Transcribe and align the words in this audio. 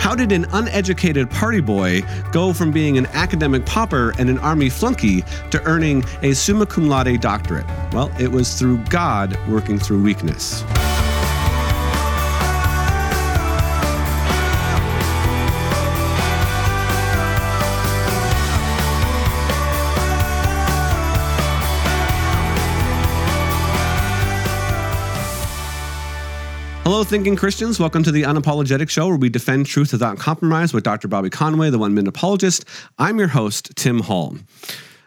How 0.00 0.14
did 0.14 0.32
an 0.32 0.46
uneducated 0.52 1.30
party 1.30 1.60
boy 1.60 2.00
go 2.32 2.54
from 2.54 2.70
being 2.70 2.96
an 2.96 3.04
academic 3.08 3.66
pauper 3.66 4.14
and 4.18 4.30
an 4.30 4.38
army 4.38 4.70
flunky 4.70 5.22
to 5.50 5.62
earning 5.64 6.02
a 6.22 6.32
summa 6.32 6.64
cum 6.64 6.88
laude 6.88 7.20
doctorate? 7.20 7.66
Well, 7.92 8.10
it 8.18 8.32
was 8.32 8.58
through 8.58 8.78
God 8.84 9.38
working 9.46 9.78
through 9.78 10.02
weakness. 10.02 10.64
Thinking 27.10 27.34
Christians. 27.34 27.80
Welcome 27.80 28.04
to 28.04 28.12
the 28.12 28.22
Unapologetic 28.22 28.88
Show, 28.88 29.08
where 29.08 29.16
we 29.16 29.28
defend 29.28 29.66
truth 29.66 29.90
without 29.90 30.20
compromise 30.20 30.72
with 30.72 30.84
Dr. 30.84 31.08
Bobby 31.08 31.28
Conway, 31.28 31.68
the 31.68 31.76
one 31.76 31.92
minute 31.92 32.08
apologist. 32.08 32.64
I'm 33.00 33.18
your 33.18 33.26
host, 33.26 33.74
Tim 33.74 33.98
Hall. 33.98 34.36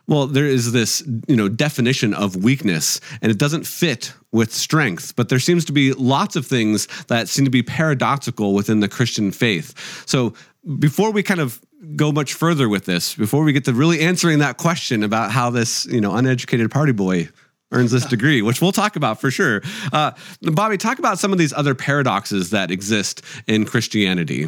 Well, 0.05 0.27
there 0.27 0.45
is 0.45 0.73
this, 0.73 1.01
you 1.29 1.37
know, 1.37 1.47
definition 1.47 2.13
of 2.13 2.35
weakness, 2.35 2.99
and 3.21 3.31
it 3.31 3.37
doesn't 3.37 3.65
fit 3.65 4.13
with 4.33 4.53
strength. 4.53 5.15
But 5.15 5.29
there 5.29 5.39
seems 5.39 5.63
to 5.63 5.71
be 5.71 5.93
lots 5.93 6.35
of 6.35 6.45
things 6.45 6.89
that 7.07 7.29
seem 7.29 7.45
to 7.45 7.51
be 7.51 7.63
paradoxical 7.63 8.53
within 8.53 8.81
the 8.81 8.89
Christian 8.89 9.31
faith. 9.31 10.03
So 10.05 10.33
before 10.79 11.11
we 11.11 11.23
kind 11.23 11.39
of 11.39 11.61
go 11.95 12.11
much 12.11 12.33
further 12.33 12.67
with 12.67 12.83
this, 12.83 13.15
before 13.15 13.45
we 13.45 13.53
get 13.53 13.63
to 13.63 13.73
really 13.73 14.01
answering 14.01 14.39
that 14.39 14.57
question 14.57 15.03
about 15.03 15.31
how 15.31 15.49
this, 15.51 15.85
you 15.85 16.01
know, 16.01 16.13
uneducated 16.13 16.69
party 16.69 16.91
boy 16.91 17.29
earns 17.73 17.91
this 17.91 18.05
degree, 18.05 18.41
which 18.41 18.61
we'll 18.61 18.71
talk 18.71 18.95
about 18.95 19.19
for 19.19 19.31
sure. 19.31 19.61
Uh, 19.91 20.11
Bobby, 20.41 20.77
talk 20.77 20.99
about 20.99 21.19
some 21.19 21.31
of 21.31 21.37
these 21.37 21.53
other 21.53 21.75
paradoxes 21.75 22.51
that 22.51 22.71
exist 22.71 23.21
in 23.47 23.65
Christianity. 23.65 24.47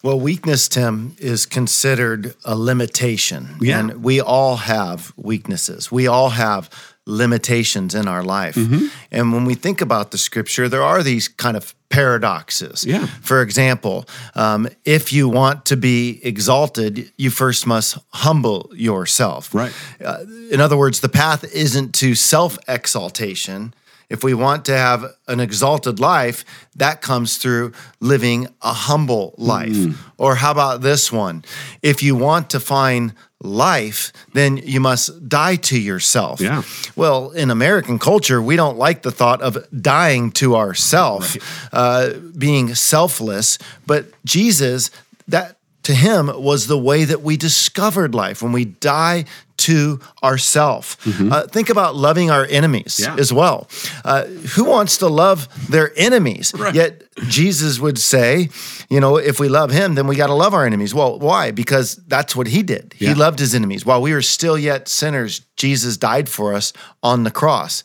Well, 0.00 0.20
weakness, 0.20 0.68
Tim, 0.68 1.16
is 1.18 1.44
considered 1.44 2.34
a 2.44 2.54
limitation. 2.54 3.56
Yeah. 3.60 3.80
And 3.80 4.04
we 4.04 4.20
all 4.20 4.56
have 4.56 5.12
weaknesses. 5.16 5.90
We 5.90 6.06
all 6.06 6.30
have 6.30 6.87
limitations 7.08 7.94
in 7.94 8.06
our 8.06 8.22
life. 8.22 8.54
Mm-hmm. 8.54 8.86
And 9.10 9.32
when 9.32 9.44
we 9.44 9.54
think 9.54 9.80
about 9.80 10.10
the 10.10 10.18
scripture, 10.18 10.68
there 10.68 10.82
are 10.82 11.02
these 11.02 11.26
kind 11.26 11.56
of 11.56 11.74
paradoxes. 11.88 12.84
Yeah. 12.84 13.06
For 13.22 13.40
example, 13.40 14.04
um, 14.34 14.68
if 14.84 15.12
you 15.12 15.28
want 15.28 15.64
to 15.66 15.76
be 15.76 16.20
exalted, 16.22 17.10
you 17.16 17.30
first 17.30 17.66
must 17.66 17.98
humble 18.10 18.70
yourself. 18.74 19.54
Right. 19.54 19.72
Uh, 20.04 20.24
in 20.50 20.60
other 20.60 20.76
words, 20.76 21.00
the 21.00 21.08
path 21.08 21.44
isn't 21.54 21.94
to 21.94 22.14
self 22.14 22.58
exaltation. 22.68 23.74
If 24.10 24.24
we 24.24 24.32
want 24.32 24.64
to 24.66 24.76
have 24.76 25.04
an 25.26 25.38
exalted 25.38 26.00
life, 26.00 26.44
that 26.76 27.02
comes 27.02 27.36
through 27.36 27.72
living 28.00 28.48
a 28.62 28.72
humble 28.72 29.34
life. 29.36 29.68
Mm. 29.68 29.96
Or 30.16 30.36
how 30.36 30.50
about 30.50 30.80
this 30.80 31.12
one? 31.12 31.44
If 31.82 32.02
you 32.02 32.16
want 32.16 32.48
to 32.50 32.60
find 32.60 33.12
life, 33.40 34.12
then 34.32 34.56
you 34.56 34.80
must 34.80 35.28
die 35.28 35.56
to 35.56 35.78
yourself. 35.78 36.40
Yeah. 36.40 36.62
Well, 36.96 37.30
in 37.30 37.50
American 37.50 37.98
culture, 37.98 38.42
we 38.42 38.56
don't 38.56 38.78
like 38.78 39.02
the 39.02 39.12
thought 39.12 39.40
of 39.42 39.56
dying 39.80 40.32
to 40.32 40.56
ourself, 40.56 41.36
uh, 41.72 42.14
being 42.36 42.74
selfless. 42.74 43.58
But 43.86 44.06
Jesus, 44.24 44.90
that 45.28 45.56
to 45.84 45.94
him 45.94 46.30
was 46.34 46.66
the 46.66 46.78
way 46.78 47.04
that 47.04 47.22
we 47.22 47.36
discovered 47.36 48.14
life 48.14 48.42
when 48.42 48.52
we 48.52 48.64
die 48.64 49.24
to 49.58 50.00
ourself. 50.22 50.96
Uh, 51.06 51.46
think 51.46 51.68
about 51.70 51.94
loving 51.96 52.30
our 52.30 52.46
enemies 52.48 53.00
Yeah. 53.02 53.16
as 53.18 53.32
well. 53.32 53.68
Uh, 54.04 54.24
who 54.54 54.64
wants 54.64 54.98
to 54.98 55.08
love 55.08 55.48
their 55.68 55.92
enemies? 55.96 56.52
Right. 56.56 56.74
Yet 56.74 57.02
Jesus 57.28 57.78
would 57.80 57.98
say, 57.98 58.48
you 58.88 59.00
know, 59.00 59.16
if 59.16 59.40
we 59.40 59.48
love 59.48 59.70
him, 59.70 59.94
then 59.96 60.06
we 60.06 60.16
got 60.16 60.28
to 60.28 60.34
love 60.34 60.54
our 60.54 60.64
enemies. 60.64 60.94
Well, 60.94 61.18
why? 61.18 61.50
Because 61.50 61.96
that's 62.06 62.36
what 62.36 62.46
he 62.46 62.62
did. 62.62 62.94
Yeah. 62.98 63.08
He 63.10 63.14
loved 63.14 63.38
his 63.38 63.54
enemies. 63.54 63.84
While 63.84 64.00
we 64.02 64.12
were 64.12 64.22
still 64.22 64.56
yet 64.58 64.88
sinners, 64.88 65.40
Jesus 65.56 65.96
died 65.96 66.28
for 66.28 66.54
us 66.54 66.72
on 67.02 67.24
the 67.24 67.30
cross. 67.30 67.82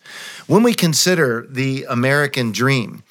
When 0.48 0.62
we 0.64 0.74
consider 0.76 1.48
the 1.50 1.86
American 1.90 2.52
dream, 2.52 3.02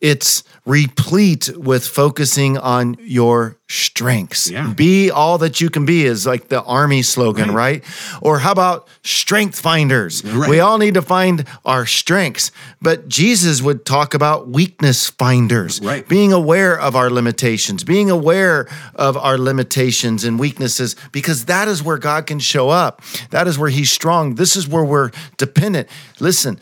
it's 0.00 0.42
replete 0.68 1.50
with 1.56 1.86
focusing 1.86 2.58
on 2.58 2.96
your 3.00 3.56
strengths. 3.70 4.50
Yeah. 4.50 4.72
Be 4.72 5.10
all 5.10 5.38
that 5.38 5.60
you 5.60 5.70
can 5.70 5.84
be 5.84 6.04
is 6.04 6.26
like 6.26 6.48
the 6.48 6.62
army 6.62 7.02
slogan, 7.02 7.52
right? 7.52 7.82
Or 8.22 8.38
how 8.38 8.52
about 8.52 8.86
strength 9.02 9.58
finders? 9.58 10.22
Right. 10.24 10.48
We 10.48 10.60
all 10.60 10.78
need 10.78 10.94
to 10.94 11.02
find 11.02 11.44
our 11.64 11.86
strengths. 11.86 12.50
But 12.80 13.08
Jesus 13.08 13.62
would 13.62 13.84
talk 13.84 14.14
about 14.14 14.48
weakness 14.48 15.08
finders, 15.10 15.80
Right. 15.80 16.06
being 16.08 16.32
aware 16.32 16.78
of 16.78 16.94
our 16.94 17.10
limitations, 17.10 17.82
being 17.84 18.10
aware 18.10 18.68
of 18.94 19.16
our 19.16 19.38
limitations 19.38 20.24
and 20.24 20.38
weaknesses, 20.38 20.94
because 21.12 21.46
that 21.46 21.66
is 21.68 21.82
where 21.82 21.98
God 21.98 22.26
can 22.26 22.38
show 22.38 22.68
up. 22.68 23.02
That 23.30 23.46
is 23.48 23.58
where 23.58 23.70
He's 23.70 23.90
strong. 23.90 24.34
This 24.34 24.54
is 24.56 24.68
where 24.68 24.84
we're 24.84 25.10
dependent. 25.38 25.88
Listen, 26.20 26.58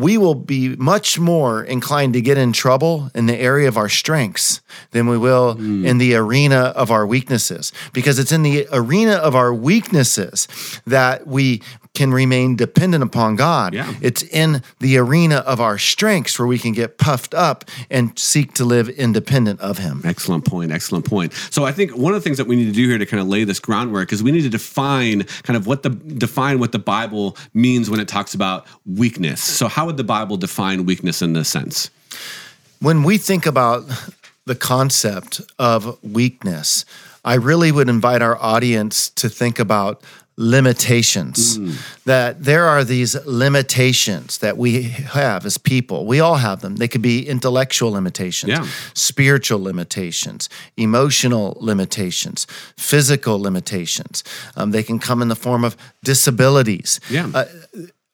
we 0.00 0.16
will 0.16 0.34
be 0.34 0.74
much 0.76 1.18
more 1.18 1.62
inclined 1.62 2.14
to 2.14 2.22
get 2.22 2.38
in 2.38 2.52
trouble 2.52 3.10
in 3.14 3.26
the 3.26 3.36
area 3.36 3.68
of 3.68 3.76
our 3.76 3.88
strengths 3.88 4.62
than 4.92 5.06
we 5.06 5.18
will 5.18 5.54
hmm. 5.54 5.84
in 5.84 5.98
the 5.98 6.14
arena 6.14 6.72
of 6.74 6.90
our 6.90 7.06
weaknesses. 7.06 7.72
Because 7.92 8.18
it's 8.18 8.32
in 8.32 8.42
the 8.42 8.66
arena 8.72 9.12
of 9.12 9.36
our 9.36 9.52
weaknesses 9.52 10.48
that 10.86 11.26
we 11.26 11.60
can 11.94 12.12
remain 12.12 12.56
dependent 12.56 13.02
upon 13.02 13.36
God. 13.36 13.74
Yeah. 13.74 13.92
It's 14.00 14.22
in 14.22 14.62
the 14.78 14.96
arena 14.96 15.36
of 15.36 15.60
our 15.60 15.76
strengths 15.76 16.38
where 16.38 16.46
we 16.46 16.58
can 16.58 16.72
get 16.72 16.98
puffed 16.98 17.34
up 17.34 17.64
and 17.90 18.16
seek 18.18 18.54
to 18.54 18.64
live 18.64 18.88
independent 18.88 19.60
of 19.60 19.78
Him. 19.78 20.02
Excellent 20.04 20.44
point. 20.44 20.70
Excellent 20.70 21.04
point. 21.04 21.32
So 21.50 21.64
I 21.64 21.72
think 21.72 21.96
one 21.96 22.14
of 22.14 22.20
the 22.20 22.24
things 22.24 22.38
that 22.38 22.46
we 22.46 22.56
need 22.56 22.66
to 22.66 22.72
do 22.72 22.86
here 22.88 22.96
to 22.96 23.06
kind 23.06 23.20
of 23.20 23.26
lay 23.26 23.44
this 23.44 23.58
groundwork 23.58 24.12
is 24.12 24.22
we 24.22 24.30
need 24.30 24.42
to 24.42 24.48
define 24.48 25.24
kind 25.42 25.56
of 25.56 25.66
what 25.66 25.82
the 25.82 25.90
define 25.90 26.60
what 26.60 26.72
the 26.72 26.78
Bible 26.78 27.36
means 27.54 27.90
when 27.90 27.98
it 27.98 28.08
talks 28.08 28.34
about 28.34 28.66
weakness. 28.86 29.42
So 29.42 29.66
how 29.66 29.89
would 29.90 29.96
the 29.96 30.04
Bible 30.04 30.36
define 30.36 30.86
weakness 30.86 31.20
in 31.20 31.32
this 31.32 31.48
sense? 31.48 31.90
When 32.80 33.02
we 33.02 33.18
think 33.18 33.44
about 33.44 33.82
the 34.46 34.54
concept 34.54 35.40
of 35.58 35.98
weakness, 36.02 36.84
I 37.24 37.34
really 37.34 37.72
would 37.72 37.88
invite 37.88 38.22
our 38.22 38.40
audience 38.40 39.10
to 39.16 39.28
think 39.28 39.58
about 39.58 40.02
limitations. 40.36 41.58
That 42.06 42.44
there 42.44 42.64
are 42.66 42.84
these 42.84 43.14
limitations 43.26 44.38
that 44.38 44.56
we 44.56 44.82
have 44.84 45.44
as 45.44 45.58
people. 45.58 46.06
We 46.06 46.20
all 46.20 46.36
have 46.36 46.60
them. 46.60 46.76
They 46.76 46.88
could 46.88 47.02
be 47.02 47.28
intellectual 47.28 47.90
limitations, 47.90 48.48
Yeah. 48.50 48.66
spiritual 48.94 49.60
limitations, 49.62 50.48
emotional 50.76 51.56
limitations, 51.60 52.46
physical 52.76 53.38
limitations. 53.42 54.24
Um, 54.56 54.70
they 54.70 54.82
can 54.84 54.98
come 54.98 55.20
in 55.20 55.28
the 55.28 55.36
form 55.36 55.64
of 55.64 55.76
disabilities 56.04 57.00
Yeah. 57.10 57.28
Uh, 57.34 57.44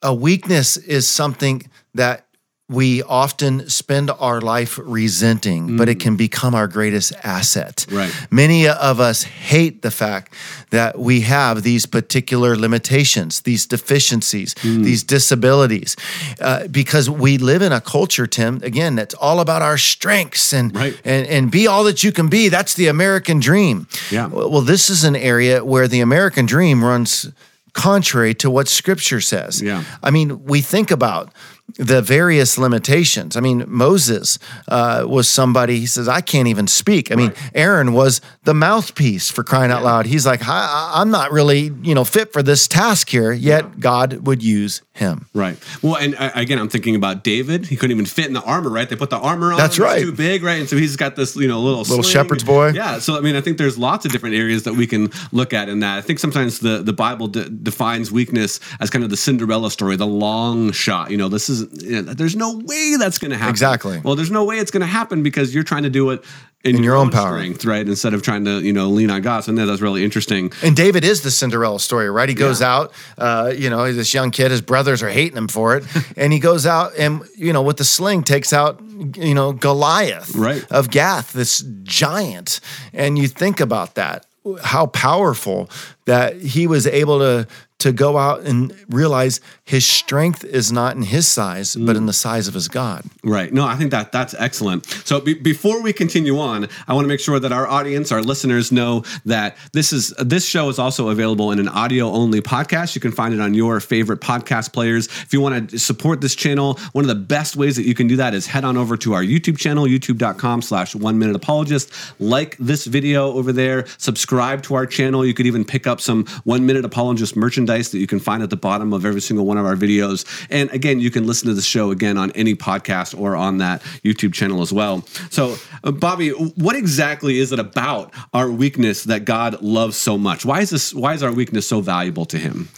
a 0.01 0.13
weakness 0.13 0.77
is 0.77 1.07
something 1.07 1.69
that 1.93 2.23
we 2.69 3.01
often 3.03 3.69
spend 3.69 4.11
our 4.19 4.41
life 4.41 4.77
resenting, 4.83 5.77
but 5.77 5.87
it 5.87 6.01
can 6.01 6.17
become 6.17 6.53
our 6.53 6.67
greatest 6.67 7.13
asset. 7.23 7.85
Right. 7.89 8.13
Many 8.29 8.67
of 8.67 8.99
us 8.99 9.23
hate 9.23 9.83
the 9.83 9.89
fact 9.91 10.33
that 10.71 10.99
we 10.99 11.21
have 11.21 11.63
these 11.63 11.85
particular 11.85 12.57
limitations, 12.57 13.39
these 13.43 13.65
deficiencies, 13.65 14.53
these 14.63 15.03
disabilities, 15.05 15.95
uh, 16.41 16.67
because 16.67 17.09
we 17.09 17.37
live 17.37 17.61
in 17.61 17.71
a 17.71 17.79
culture, 17.79 18.27
Tim, 18.27 18.59
again, 18.63 18.95
that's 18.95 19.15
all 19.15 19.39
about 19.39 19.61
our 19.61 19.77
strengths 19.77 20.51
and, 20.51 20.75
Right. 20.75 20.99
and, 21.05 21.25
and 21.27 21.49
be 21.49 21.67
all 21.67 21.85
that 21.85 22.03
you 22.03 22.11
can 22.11 22.27
be. 22.27 22.49
That's 22.49 22.73
the 22.73 22.87
American 22.87 23.39
dream. 23.39 23.87
Yeah. 24.11 24.27
Well, 24.27 24.59
this 24.61 24.89
is 24.89 25.05
an 25.05 25.15
area 25.15 25.63
where 25.63 25.87
the 25.87 26.01
American 26.01 26.45
dream 26.45 26.83
runs 26.83 27.31
contrary 27.77 28.33
to 28.33 28.49
what 28.49 28.67
scripture 28.67 29.21
says. 29.21 29.61
Yeah. 29.61 29.83
I 30.01 30.09
mean, 30.09 30.43
we 30.45 30.61
think 30.61 30.89
about 30.91 31.31
the 31.75 32.01
various 32.01 32.57
limitations. 32.57 33.35
I 33.35 33.41
mean, 33.41 33.65
Moses 33.67 34.39
uh, 34.67 35.05
was 35.07 35.27
somebody, 35.27 35.79
he 35.79 35.85
says, 35.85 36.07
I 36.07 36.21
can't 36.21 36.47
even 36.47 36.67
speak. 36.67 37.11
I 37.11 37.15
mean, 37.15 37.33
Aaron 37.53 37.93
was 37.93 38.21
the 38.43 38.53
mouthpiece 38.53 39.29
for 39.29 39.43
crying 39.43 39.71
out 39.71 39.83
loud. 39.83 40.05
He's 40.05 40.25
like, 40.25 40.41
I'm 40.43 41.11
not 41.11 41.31
really, 41.31 41.71
you 41.81 41.93
know, 41.93 42.03
fit 42.03 42.31
for 42.33 42.41
this 42.41 42.67
task 42.67 43.09
here, 43.09 43.31
yet 43.31 43.79
God 43.79 44.25
would 44.25 44.41
use 44.41 44.81
him. 44.93 45.27
Right. 45.33 45.57
Well, 45.83 45.95
and 45.97 46.15
uh, 46.15 46.31
again, 46.33 46.57
I'm 46.57 46.69
thinking 46.69 46.95
about 46.95 47.23
David. 47.23 47.67
He 47.67 47.75
couldn't 47.75 47.95
even 47.95 48.05
fit 48.05 48.25
in 48.27 48.33
the 48.33 48.41
armor, 48.41 48.69
right? 48.69 48.89
They 48.89 48.95
put 48.95 49.09
the 49.09 49.19
armor 49.19 49.51
on. 49.51 49.57
That's 49.57 49.77
right. 49.77 50.01
too 50.01 50.11
big, 50.11 50.41
right? 50.43 50.59
And 50.59 50.69
so 50.69 50.77
he's 50.77 50.95
got 50.95 51.15
this, 51.15 51.35
you 51.35 51.47
know, 51.47 51.59
little 51.59 51.79
Little 51.79 52.01
sling. 52.01 52.13
shepherd's 52.13 52.43
boy. 52.43 52.69
Yeah. 52.69 52.99
So 52.99 53.17
I 53.17 53.21
mean, 53.21 53.35
I 53.35 53.41
think 53.41 53.57
there's 53.57 53.77
lots 53.77 54.05
of 54.05 54.11
different 54.11 54.35
areas 54.35 54.63
that 54.63 54.73
we 54.73 54.87
can 54.87 55.11
look 55.31 55.53
at 55.53 55.69
in 55.69 55.81
that. 55.81 55.97
I 55.97 56.01
think 56.01 56.17
sometimes 56.19 56.59
the 56.59 56.81
the 56.81 56.93
Bible 56.93 57.27
de- 57.27 57.49
defines 57.49 58.11
weakness 58.11 58.59
as 58.79 58.89
kind 58.89 59.03
of 59.03 59.09
the 59.11 59.17
Cinderella 59.17 59.69
story, 59.69 59.95
the 59.95 60.07
long 60.07 60.71
shot. 60.71 61.11
You 61.11 61.17
know, 61.17 61.29
this 61.29 61.49
is 61.49 61.56
is 61.61 61.83
you 61.83 62.01
know, 62.01 62.13
there's 62.13 62.35
no 62.35 62.57
way 62.57 62.95
that's 62.97 63.17
going 63.17 63.31
to 63.31 63.37
happen. 63.37 63.51
Exactly. 63.51 63.99
Well, 64.03 64.15
there's 64.15 64.31
no 64.31 64.43
way 64.45 64.57
it's 64.59 64.71
going 64.71 64.81
to 64.81 64.87
happen 64.87 65.23
because 65.23 65.53
you're 65.53 65.63
trying 65.63 65.83
to 65.83 65.89
do 65.89 66.09
it 66.11 66.23
in, 66.63 66.77
In 66.77 66.83
your 66.83 66.95
own 66.95 67.11
power. 67.11 67.37
strength, 67.37 67.65
right? 67.65 67.87
Instead 67.87 68.13
of 68.13 68.21
trying 68.23 68.43
to 68.45 68.59
you 68.61 68.73
know 68.73 68.87
lean 68.89 69.09
on 69.11 69.21
God. 69.21 69.41
So 69.43 69.51
know 69.51 69.65
that's 69.65 69.81
really 69.81 70.03
interesting. 70.03 70.51
And 70.63 70.75
David 70.75 71.03
is 71.03 71.21
the 71.21 71.31
Cinderella 71.31 71.79
story, 71.79 72.09
right? 72.09 72.27
He 72.27 72.35
goes 72.35 72.61
out, 72.61 72.91
uh, 73.17 73.53
you 73.55 73.69
know, 73.69 73.85
he's 73.85 73.95
this 73.95 74.13
young 74.13 74.31
kid, 74.31 74.51
his 74.51 74.61
brothers 74.61 75.03
are 75.03 75.09
hating 75.09 75.37
him 75.37 75.47
for 75.47 75.77
it. 75.77 75.83
and 76.17 76.33
he 76.33 76.39
goes 76.39 76.65
out 76.65 76.93
and, 76.97 77.21
you 77.37 77.53
know, 77.53 77.61
with 77.61 77.77
the 77.77 77.83
sling 77.85 78.23
takes 78.23 78.53
out, 78.53 78.81
you 79.15 79.35
know, 79.35 79.53
Goliath 79.53 80.35
Right. 80.35 80.65
of 80.71 80.89
Gath, 80.89 81.31
this 81.33 81.63
giant. 81.83 82.59
And 82.91 83.17
you 83.19 83.27
think 83.27 83.59
about 83.59 83.95
that, 83.95 84.25
how 84.63 84.87
powerful 84.87 85.69
that 86.05 86.37
he 86.41 86.67
was 86.67 86.87
able 86.87 87.19
to 87.19 87.47
to 87.79 87.91
go 87.91 88.17
out 88.17 88.41
and 88.41 88.75
realize 88.89 89.39
his 89.63 89.85
strength 89.85 90.43
is 90.43 90.71
not 90.71 90.95
in 90.95 91.03
his 91.03 91.27
size, 91.27 91.75
but 91.75 91.95
in 91.95 92.03
mm. 92.03 92.07
the 92.07 92.13
size 92.13 92.47
of 92.47 92.55
his 92.55 92.67
God. 92.67 93.03
Right. 93.23 93.53
No, 93.53 93.65
I 93.65 93.75
think 93.75 93.91
that 93.91 94.11
that's 94.11 94.33
excellent. 94.33 94.85
So 95.05 95.19
be, 95.19 95.35
before 95.35 95.81
we 95.83 95.93
continue 95.93 96.39
on, 96.39 96.67
I 96.87 96.93
want 96.93 97.05
to 97.05 97.07
make 97.07 97.19
sure 97.19 97.39
that 97.39 97.51
our 97.51 97.67
audience, 97.67 98.11
our 98.11 98.21
listeners, 98.21 98.71
know 98.71 99.03
that 99.25 99.57
this 99.73 99.93
is 99.93 100.09
this 100.17 100.47
show 100.47 100.69
is 100.69 100.79
also 100.79 101.09
available 101.09 101.51
in 101.51 101.59
an 101.59 101.67
audio 101.67 102.07
only 102.07 102.41
podcast. 102.41 102.95
You 102.95 103.01
can 103.01 103.11
find 103.11 103.33
it 103.33 103.39
on 103.39 103.53
your 103.53 103.79
favorite 103.79 104.21
podcast 104.21 104.73
players. 104.73 105.05
If 105.07 105.31
you 105.31 105.41
want 105.41 105.69
to 105.69 105.77
support 105.77 106.21
this 106.21 106.35
channel, 106.35 106.79
one 106.93 107.03
of 107.03 107.09
the 107.09 107.15
best 107.15 107.55
ways 107.55 107.75
that 107.75 107.85
you 107.85 107.93
can 107.93 108.07
do 108.07 108.15
that 108.15 108.33
is 108.33 108.47
head 108.47 108.63
on 108.63 108.75
over 108.75 108.97
to 108.97 109.13
our 109.13 109.21
YouTube 109.21 109.57
channel, 109.57 109.85
youtube.com 109.85 110.63
slash 110.63 110.95
one 110.95 111.19
minute 111.19 111.35
apologist. 111.35 111.91
Like 112.19 112.57
this 112.57 112.85
video 112.85 113.33
over 113.33 113.51
there, 113.51 113.85
subscribe 113.99 114.63
to 114.63 114.73
our 114.73 114.87
channel. 114.87 115.23
You 115.23 115.35
could 115.35 115.45
even 115.45 115.63
pick 115.63 115.85
up 115.85 116.01
some 116.01 116.25
one 116.43 116.65
minute 116.65 116.83
apologist 116.83 117.35
merchandise 117.35 117.66
that 117.67 117.99
you 117.99 118.07
can 118.07 118.19
find 118.19 118.41
at 118.41 118.49
the 118.49 118.57
bottom 118.57 118.93
of 118.93 119.05
every 119.05 119.21
single 119.21 119.45
one 119.45 119.57
of 119.57 119.65
our 119.65 119.75
videos. 119.75 120.25
And 120.49 120.71
again, 120.71 120.99
you 120.99 121.11
can 121.11 121.27
listen 121.27 121.47
to 121.47 121.53
the 121.53 121.61
show 121.61 121.91
again 121.91 122.17
on 122.17 122.31
any 122.31 122.55
podcast 122.55 123.19
or 123.19 123.35
on 123.35 123.57
that 123.59 123.81
YouTube 124.03 124.33
channel 124.33 124.61
as 124.61 124.73
well. 124.73 125.03
So, 125.29 125.55
uh, 125.83 125.91
Bobby, 125.91 126.29
what 126.29 126.75
exactly 126.75 127.39
is 127.39 127.51
it 127.51 127.59
about 127.59 128.13
our 128.33 128.49
weakness 128.49 129.03
that 129.03 129.25
God 129.25 129.61
loves 129.61 129.97
so 129.97 130.17
much? 130.17 130.45
Why 130.45 130.61
is 130.61 130.69
this? 130.69 130.93
Why 130.93 131.13
is 131.13 131.23
our 131.23 131.31
weakness 131.31 131.67
so 131.67 131.81
valuable 131.81 132.25
to 132.25 132.37
Him? 132.37 132.69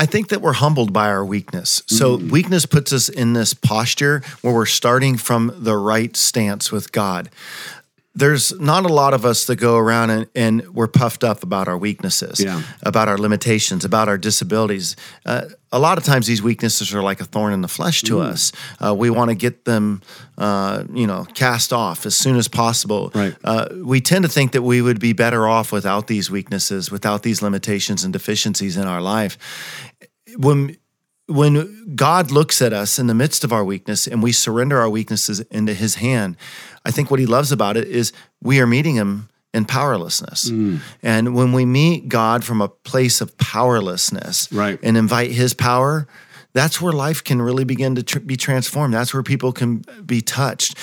I 0.00 0.06
think 0.06 0.28
that 0.28 0.40
we're 0.40 0.52
humbled 0.52 0.92
by 0.92 1.08
our 1.08 1.24
weakness. 1.24 1.82
So, 1.86 2.16
weakness 2.16 2.66
puts 2.66 2.92
us 2.92 3.08
in 3.08 3.32
this 3.32 3.52
posture 3.52 4.22
where 4.42 4.54
we're 4.54 4.64
starting 4.64 5.16
from 5.16 5.52
the 5.56 5.76
right 5.76 6.16
stance 6.16 6.70
with 6.70 6.92
God. 6.92 7.30
There's 8.18 8.58
not 8.58 8.84
a 8.84 8.92
lot 8.92 9.14
of 9.14 9.24
us 9.24 9.44
that 9.46 9.56
go 9.56 9.76
around 9.76 10.10
and, 10.10 10.26
and 10.34 10.68
we're 10.74 10.88
puffed 10.88 11.22
up 11.22 11.42
about 11.42 11.68
our 11.68 11.78
weaknesses, 11.78 12.40
Yeah. 12.40 12.62
about 12.82 13.08
our 13.08 13.16
limitations, 13.18 13.84
about 13.84 14.08
our 14.08 14.18
disabilities. 14.18 14.96
Uh, 15.24 15.42
a 15.70 15.78
lot 15.78 15.98
of 15.98 16.04
times, 16.04 16.26
these 16.26 16.42
weaknesses 16.42 16.92
are 16.94 17.02
like 17.02 17.20
a 17.20 17.24
thorn 17.24 17.52
in 17.52 17.60
the 17.60 17.68
flesh 17.68 18.02
to 18.02 18.20
us. 18.20 18.52
Uh, 18.84 18.94
we 18.94 19.08
want 19.10 19.28
to 19.30 19.34
get 19.36 19.64
them, 19.64 20.02
uh, 20.36 20.82
you 20.92 21.06
know, 21.06 21.26
cast 21.34 21.72
off 21.72 22.06
as 22.06 22.16
soon 22.16 22.36
as 22.36 22.48
possible. 22.48 23.10
Right. 23.14 23.36
Uh, 23.44 23.66
we 23.84 24.00
tend 24.00 24.24
to 24.24 24.28
think 24.30 24.52
that 24.52 24.62
we 24.62 24.82
would 24.82 24.98
be 24.98 25.12
better 25.12 25.46
off 25.46 25.70
without 25.70 26.06
these 26.08 26.30
weaknesses, 26.30 26.90
without 26.90 27.22
these 27.22 27.40
limitations 27.42 28.02
and 28.04 28.12
deficiencies 28.12 28.76
in 28.76 28.86
our 28.88 29.00
life 29.00 29.38
when 30.36 30.76
when 31.28 31.94
God 31.94 32.30
looks 32.30 32.62
at 32.62 32.72
us 32.72 32.98
in 32.98 33.06
the 33.06 33.14
midst 33.14 33.44
of 33.44 33.52
our 33.52 33.64
weakness 33.64 34.06
and 34.06 34.22
we 34.22 34.32
surrender 34.32 34.78
our 34.78 34.88
weaknesses 34.88 35.40
into 35.50 35.74
his 35.74 35.96
hand, 35.96 36.36
I 36.84 36.90
think 36.90 37.10
what 37.10 37.20
he 37.20 37.26
loves 37.26 37.52
about 37.52 37.76
it 37.76 37.86
is 37.86 38.12
we 38.42 38.60
are 38.60 38.66
meeting 38.66 38.94
him 38.96 39.28
in 39.52 39.64
powerlessness. 39.66 40.50
And 41.02 41.34
when 41.34 41.52
we 41.52 41.64
meet 41.64 42.08
God 42.08 42.44
from 42.44 42.60
a 42.60 42.68
place 42.68 43.20
of 43.20 43.36
powerlessness 43.38 44.50
Right. 44.52 44.78
and 44.82 44.96
invite 44.96 45.30
his 45.32 45.54
power, 45.54 46.06
that's 46.54 46.80
where 46.80 46.92
life 46.92 47.22
can 47.22 47.40
really 47.42 47.64
begin 47.64 47.94
to 47.96 48.02
tr- 48.02 48.20
be 48.20 48.36
transformed. 48.36 48.94
That's 48.94 49.12
where 49.12 49.22
people 49.22 49.52
can 49.52 49.84
be 50.04 50.20
touched. 50.22 50.76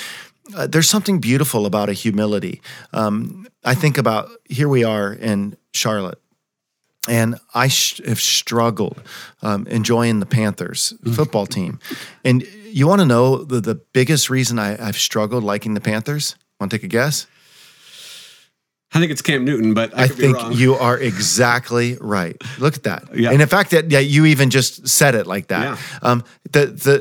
Uh, 0.56 0.68
there's 0.68 0.88
something 0.90 1.20
beautiful 1.20 1.66
about 1.66 1.90
a 1.90 1.94
humility. 1.94 2.62
Um, 2.94 3.48
I 3.64 3.74
think 3.74 3.98
about 3.98 4.30
here 4.48 4.70
we 4.70 4.84
are 4.84 5.12
in 5.12 5.58
Charlotte 5.74 6.20
and 7.08 7.36
I 7.54 7.68
sh- 7.68 8.02
have 8.06 8.20
struggled 8.20 9.02
um, 9.42 9.68
enjoying 9.68 10.20
the 10.20 10.26
Panthers 10.26 10.94
football 11.14 11.46
team. 11.46 11.80
And 12.24 12.44
you 12.66 12.88
want 12.88 13.02
to 13.02 13.06
know 13.06 13.44
the, 13.44 13.62
the 13.62 13.76
biggest 13.76 14.30
reason 14.30 14.60
I, 14.60 14.88
I've 14.88 14.98
struggled 14.98 15.44
liking 15.44 15.74
the 15.74 15.82
Panthers? 15.82 16.36
Want 16.60 16.72
to 16.72 16.78
take 16.78 16.84
a 16.84 16.88
guess? 16.88 17.28
I 18.94 19.00
think 19.00 19.12
it's 19.12 19.22
Cam 19.22 19.44
Newton, 19.44 19.74
but 19.74 19.94
I, 19.98 20.04
I 20.04 20.08
could 20.08 20.18
be 20.18 20.34
think 20.34 20.58
you 20.58 20.76
are 20.76 20.98
exactly 20.98 21.98
right. 22.00 22.42
Look 22.60 22.76
at 22.78 22.84
that. 22.84 23.04
Yeah. 23.14 23.32
And 23.32 23.42
in 23.42 23.48
fact, 23.48 23.72
that 23.72 23.92
yeah, 23.92 24.00
you 24.00 24.26
even 24.26 24.50
just 24.50 24.88
said 24.88 25.16
it 25.16 25.28
like 25.28 25.48
that. 25.48 25.64
Yeah. 25.64 25.78
Um, 26.02 26.24
the 26.52 26.68
the 26.68 27.00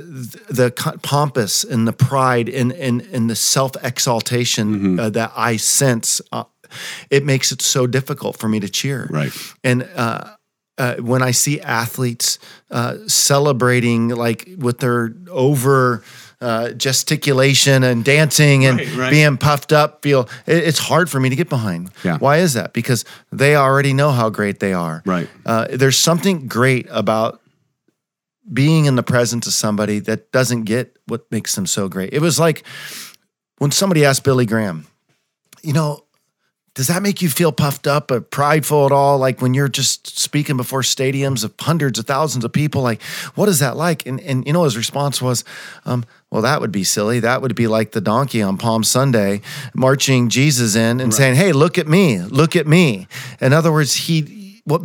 the 0.53 0.99
pompous 1.03 1.63
and 1.63 1.87
the 1.87 1.93
pride 1.93 2.49
and 2.49 2.73
and, 2.73 3.03
and 3.13 3.31
the 3.31 3.37
self 3.37 3.73
exaltation 3.85 4.75
Mm-hmm. 4.75 5.01
uh, 5.01 5.11
that 5.11 5.33
I 5.37 5.57
sense, 5.57 6.21
uh, 6.33 6.45
it 7.11 7.25
makes 7.25 7.53
it 7.53 7.63
so 7.63 7.87
difficult 7.87 8.39
for 8.39 8.49
me 8.49 8.61
to 8.61 8.69
cheer. 8.69 9.07
Right. 9.11 9.33
And 9.63 9.89
uh, 9.95 10.35
uh, 10.79 10.97
when 10.97 11.23
I 11.23 11.31
see 11.33 11.61
athletes 11.61 12.39
uh, 12.71 12.97
celebrating 13.07 14.09
like 14.09 14.49
with 14.59 14.79
their 14.79 15.15
over 15.31 16.03
uh, 16.41 16.71
gesticulation 16.73 17.85
and 17.85 18.05
dancing 18.05 18.67
and 18.67 18.79
Right, 18.79 18.97
right. 18.97 19.11
being 19.11 19.37
puffed 19.39 19.73
up, 19.73 20.03
feel 20.03 20.29
it, 20.47 20.59
it's 20.65 20.79
hard 20.79 21.09
for 21.09 21.21
me 21.21 21.29
to 21.31 21.37
get 21.37 21.49
behind. 21.49 21.91
Yeah. 22.03 22.19
Why 22.19 22.39
is 22.39 22.55
that? 22.55 22.73
Because 22.73 23.05
they 23.33 23.57
already 23.57 23.93
know 23.93 24.11
how 24.11 24.31
great 24.31 24.59
they 24.61 24.73
are. 24.73 25.03
Right. 25.07 25.29
Uh, 25.47 25.69
there's 25.71 25.97
something 25.97 26.47
great 26.49 26.87
about 26.91 27.41
being 28.53 28.85
in 28.85 28.95
the 28.97 29.03
presence 29.03 29.47
of 29.47 29.55
somebody 29.55 30.01
that 30.01 30.31
doesn't 30.33 30.65
get 30.65 30.99
what 31.07 31.31
makes 31.31 31.55
them 31.55 31.67
so 31.67 31.89
great. 31.89 32.13
It 32.13 32.21
was 32.21 32.39
like 32.39 32.63
when 33.59 33.71
somebody 33.71 34.05
asked 34.05 34.23
Billy 34.25 34.45
Graham, 34.45 34.87
you 35.63 35.73
know, 35.73 36.04
does 36.75 36.89
that 36.89 37.03
make 37.03 37.23
you 37.23 37.29
feel 37.29 37.53
puffed 37.53 37.87
up 37.87 38.11
or 38.11 38.21
prideful 38.21 38.85
at 38.85 38.93
all? 38.93 39.17
Like 39.19 39.41
when 39.41 39.55
you're 39.55 39.69
just 39.69 40.19
speaking 40.19 40.57
before 40.57 40.83
stadiums 40.83 41.45
of 41.45 41.55
hundreds 41.61 42.01
of 42.01 42.07
thousands 42.07 42.45
of 42.45 42.53
people, 42.53 42.83
like 42.83 43.01
what 43.37 43.49
is 43.49 43.61
that 43.61 43.77
like? 43.77 44.07
And 44.07 44.21
and 44.21 44.45
you 44.47 44.53
know 44.53 44.65
his 44.65 44.77
response 44.77 45.23
was, 45.23 45.45
um, 45.85 46.05
well, 46.31 46.43
that 46.43 46.61
would 46.61 46.73
be 46.73 46.83
silly. 46.83 47.21
That 47.21 47.43
would 47.43 47.55
be 47.55 47.69
like 47.69 47.93
the 47.93 48.01
donkey 48.01 48.43
on 48.43 48.59
Palm 48.59 48.83
Sunday 48.83 49.41
marching 49.73 50.29
Jesus 50.29 50.75
in 50.75 51.01
and 51.01 51.15
saying, 51.15 51.37
Hey, 51.37 51.53
look 51.53 51.79
at 51.79 51.87
me, 51.87 52.21
look 52.23 52.57
at 52.57 52.67
me. 52.67 53.07
In 53.41 53.53
other 53.53 53.71
words, 53.71 53.95
he 53.95 54.61
what 54.65 54.83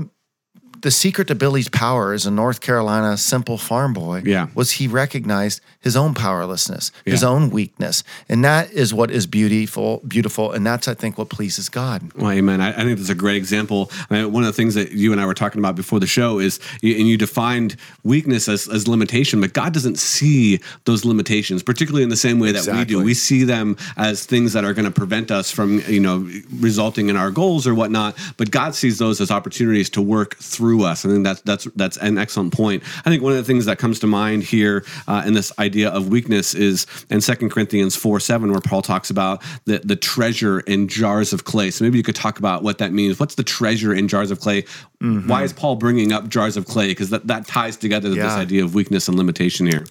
the 0.82 0.92
secret 0.92 1.28
to 1.28 1.36
Billy's 1.36 1.70
power 1.70 2.14
as 2.14 2.26
a 2.26 2.32
North 2.32 2.62
Carolina 2.62 3.18
simple 3.18 3.58
farm 3.58 3.94
boy 3.94 4.22
Yeah. 4.26 4.48
was 4.56 4.72
he 4.72 4.88
recognized 4.88 5.62
his 5.82 5.96
own 5.96 6.14
powerlessness, 6.14 6.92
his 7.06 7.24
own 7.24 7.50
weakness. 7.50 8.04
And 8.28 8.44
that 8.44 8.72
is 8.72 8.94
what 8.94 9.12
is 9.12 9.26
beautiful, 9.26 10.02
beautiful. 10.08 10.52
And 10.52 10.66
that's, 10.66 10.88
I 10.88 10.94
think, 10.94 11.18
what 11.18 11.30
pleases 11.30 11.70
God. 11.70 12.12
Well, 12.16 12.32
amen. 12.32 12.60
I, 12.60 12.70
I 12.70 12.84
think 12.84 12.98
that's 12.98 13.10
a 13.10 13.16
great 13.16 13.38
example. 13.38 13.90
I 14.10 14.16
mean, 14.16 14.32
one 14.32 14.44
of 14.44 14.48
the 14.48 14.54
things 14.54 14.76
that 14.76 14.92
you 14.92 15.12
and 15.14 15.22
I 15.22 15.26
were 15.26 15.34
talking 15.34 15.60
about 15.60 15.76
before 15.76 16.00
the 16.00 16.08
show 16.08 16.40
is, 16.40 16.60
and 16.84 17.08
you 17.08 17.18
defined 17.18 17.78
weakness 18.04 18.48
as, 18.50 18.68
as 18.68 18.88
limitation, 18.88 19.40
but 19.40 19.54
God 19.54 19.74
doesn't 19.74 19.98
see 19.98 20.60
those 20.86 21.06
limitations, 21.06 21.64
particularly 21.64 22.04
in 22.04 22.10
the 22.10 22.18
same 22.18 22.40
way 22.40 22.52
that 22.52 22.68
we 22.68 22.86
do. 22.86 23.02
We 23.02 23.14
see 23.14 23.44
them 23.46 23.78
as 23.96 24.26
things 24.26 24.54
that 24.54 24.66
are 24.66 24.74
going 24.74 24.86
to 24.86 24.92
prevent 24.92 25.32
us 25.32 25.50
from, 25.50 25.82
you 25.88 26.00
know, 26.02 26.30
resulting 26.60 27.10
in 27.10 27.16
our 27.16 27.32
goals 27.32 27.66
or 27.66 27.74
whatnot. 27.74 28.18
But 28.38 28.52
God 28.52 28.76
sees 28.76 28.98
those 28.98 29.22
as 29.22 29.32
opportunities 29.32 29.90
to 29.92 30.02
work 30.02 30.36
through 30.38 30.69
us. 30.78 31.06
I 31.06 31.10
think 31.10 31.24
that's 31.24 31.42
that's 31.42 31.66
that's 31.76 31.98
an 31.98 32.18
excellent 32.18 32.54
point. 32.54 32.84
I 33.06 33.10
think 33.10 33.22
one 33.24 33.32
of 33.34 33.38
the 33.38 33.44
things 33.44 33.66
that 33.66 33.78
comes 33.80 34.00
to 34.00 34.08
mind 34.08 34.44
here 34.44 34.86
uh, 35.08 35.24
in 35.26 35.34
this 35.34 35.52
idea 35.60 35.90
of 35.90 36.08
weakness 36.10 36.54
is 36.54 36.86
in 37.10 37.22
Second 37.22 37.50
Corinthians 37.50 37.96
four 37.96 38.20
seven, 38.20 38.52
where 38.52 38.62
Paul 38.62 38.82
talks 38.82 39.10
about 39.10 39.44
the 39.66 39.80
the 39.84 39.96
treasure 39.96 40.60
in 40.62 40.88
jars 40.88 41.34
of 41.34 41.44
clay. 41.44 41.72
So 41.72 41.84
maybe 41.86 41.98
you 41.98 42.04
could 42.04 42.16
talk 42.16 42.40
about 42.40 42.64
what 42.64 42.78
that 42.78 42.94
means. 42.94 43.20
What's 43.20 43.36
the 43.36 43.44
treasure 43.44 43.94
in 43.94 44.08
jars 44.08 44.32
of 44.32 44.40
clay? 44.40 44.66
Why 45.02 45.44
is 45.44 45.54
Paul 45.54 45.76
bringing 45.78 46.12
up 46.12 46.28
jars 46.30 46.58
of 46.58 46.66
clay? 46.66 46.88
Because 46.90 47.10
that, 47.12 47.26
that 47.28 47.48
ties 47.48 47.78
together 47.78 48.10
this 48.10 48.18
Yeah. 48.18 48.36
idea 48.36 48.64
of 48.66 48.76
weakness 48.76 49.08
and 49.08 49.18
limitation 49.18 49.66
here. 49.66 49.86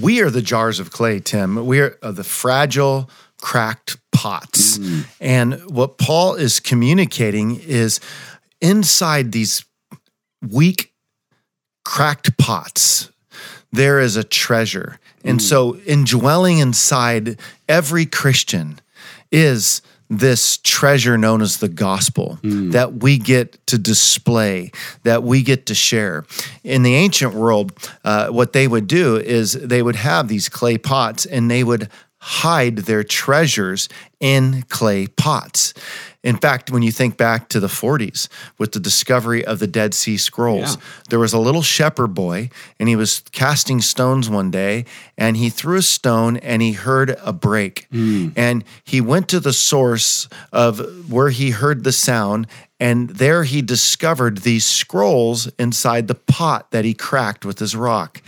We 0.00 0.20
are 0.22 0.30
the 0.30 0.40
jars 0.40 0.80
of 0.80 0.90
clay, 0.90 1.20
Tim. 1.20 1.66
We 1.66 1.80
are 1.80 1.98
uh, 2.02 2.12
the 2.12 2.24
fragile, 2.24 3.10
cracked 3.42 3.98
pots. 4.12 4.78
And 5.20 5.54
what 5.70 5.98
Paul 5.98 6.36
is 6.36 6.58
communicating 6.60 7.60
is 7.60 8.00
inside 8.60 9.32
these 9.32 9.64
weak, 10.48 10.92
cracked 11.84 12.36
pots, 12.38 13.10
there 13.72 14.00
is 14.00 14.16
a 14.16 14.24
treasure. 14.24 14.98
And 15.24 15.40
so, 15.42 15.76
indwelling 15.86 16.58
inside 16.58 17.38
every 17.68 18.06
Christian 18.06 18.80
is 19.30 19.82
this 20.08 20.56
treasure 20.56 21.16
known 21.16 21.40
as 21.40 21.58
the 21.58 21.68
gospel 21.68 22.40
that 22.42 22.94
we 22.94 23.16
get 23.16 23.64
to 23.68 23.78
display, 23.78 24.72
that 25.04 25.22
we 25.22 25.42
get 25.42 25.66
to 25.66 25.74
share. 25.74 26.24
In 26.64 26.82
the 26.82 26.94
ancient 26.96 27.34
world, 27.34 27.72
uh, 28.04 28.28
what 28.28 28.52
they 28.52 28.66
would 28.66 28.88
do 28.88 29.16
is 29.16 29.52
they 29.52 29.82
would 29.82 29.96
have 29.96 30.26
these 30.26 30.48
clay 30.48 30.78
pots 30.78 31.26
and 31.26 31.48
they 31.48 31.62
would 31.62 31.88
hide 32.18 32.78
their 32.78 33.04
treasures 33.04 33.88
in 34.18 34.62
clay 34.68 35.06
pots. 35.06 35.72
In 36.22 36.36
fact, 36.36 36.70
when 36.70 36.82
you 36.82 36.92
think 36.92 37.16
back 37.16 37.48
to 37.48 37.60
the 37.60 37.66
40s 37.68 38.28
with 38.58 38.72
the 38.72 38.80
discovery 38.80 39.42
of 39.44 39.58
the 39.58 39.66
Dead 39.66 39.94
Sea 39.94 40.18
Scrolls, 40.18 40.76
Yeah. 40.76 40.82
there 41.08 41.18
was 41.18 41.32
a 41.32 41.38
little 41.38 41.62
shepherd 41.62 42.08
boy 42.14 42.50
and 42.78 42.88
he 42.90 42.96
was 42.96 43.22
casting 43.32 43.80
stones 43.80 44.28
one 44.28 44.50
day 44.50 44.84
and 45.16 45.36
he 45.38 45.48
threw 45.48 45.78
a 45.78 45.82
stone 45.82 46.36
and 46.38 46.60
he 46.60 46.72
heard 46.72 47.16
a 47.24 47.32
break. 47.32 47.86
Hmm. 47.90 48.28
And 48.36 48.64
he 48.84 49.00
went 49.00 49.28
to 49.28 49.40
the 49.40 49.54
source 49.54 50.28
of 50.52 51.10
where 51.10 51.30
he 51.30 51.50
heard 51.50 51.84
the 51.84 51.92
sound 51.92 52.46
and 52.78 53.10
there 53.10 53.44
he 53.44 53.62
discovered 53.62 54.38
these 54.38 54.64
scrolls 54.66 55.48
inside 55.58 56.06
the 56.08 56.14
pot 56.14 56.70
that 56.70 56.84
he 56.84 56.92
cracked 56.94 57.44
with 57.46 57.58
his 57.58 57.74
rock. 57.76 58.22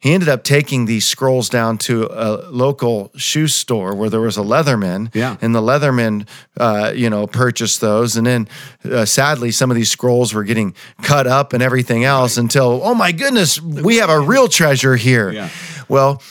He 0.00 0.14
ended 0.14 0.30
up 0.30 0.44
taking 0.44 0.86
these 0.86 1.06
scrolls 1.06 1.50
down 1.50 1.76
to 1.78 2.08
a 2.10 2.48
local 2.50 3.12
shoe 3.16 3.48
store 3.48 3.94
where 3.94 4.08
there 4.08 4.22
was 4.22 4.38
a 4.38 4.42
Leatherman. 4.42 5.14
Yeah. 5.14 5.36
And 5.42 5.54
the 5.54 5.60
Leatherman, 5.60 6.26
uh, 6.56 6.92
you 6.96 7.10
know, 7.10 7.26
purchased 7.26 7.82
those. 7.82 8.16
And 8.16 8.26
then 8.26 8.48
uh, 8.90 9.04
sadly, 9.04 9.50
some 9.50 9.70
of 9.70 9.76
these 9.76 9.90
scrolls 9.90 10.32
were 10.32 10.44
getting 10.44 10.74
cut 11.02 11.26
up 11.26 11.52
and 11.52 11.62
everything 11.62 12.04
else 12.04 12.38
until, 12.38 12.80
oh 12.82 12.94
my 12.94 13.12
goodness, 13.12 13.60
we 13.60 13.98
have 13.98 14.08
a 14.08 14.18
real 14.18 14.48
treasure 14.48 14.96
here. 14.96 15.30
Yeah. 15.32 15.50
Well, 15.86 16.22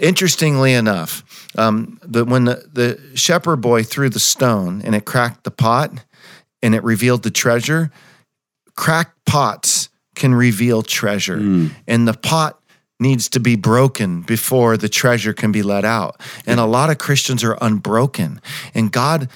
interestingly 0.00 0.72
enough, 0.72 1.22
um, 1.58 1.98
the, 2.02 2.24
when 2.24 2.46
the, 2.46 2.68
the 2.72 3.16
shepherd 3.18 3.56
boy 3.56 3.82
threw 3.82 4.08
the 4.08 4.18
stone 4.18 4.80
and 4.82 4.94
it 4.94 5.04
cracked 5.04 5.44
the 5.44 5.50
pot 5.50 5.92
and 6.62 6.74
it 6.74 6.82
revealed 6.82 7.22
the 7.22 7.30
treasure, 7.30 7.90
cracked 8.76 9.26
pots 9.26 9.90
can 10.14 10.34
reveal 10.34 10.82
treasure. 10.82 11.68
And 11.86 12.08
the 12.08 12.14
pot 12.14 12.59
needs 13.00 13.28
to 13.30 13.40
be 13.40 13.56
broken 13.56 14.22
before 14.22 14.76
the 14.76 14.88
treasure 14.88 15.32
can 15.32 15.52
be 15.52 15.62
let 15.62 15.84
out. 15.84 16.20
And 16.46 16.60
a 16.60 16.66
lot 16.66 16.90
of 16.90 16.98
Christians 16.98 17.42
are 17.42 17.58
unbroken. 17.60 18.40
And 18.74 18.92
God 18.92 19.28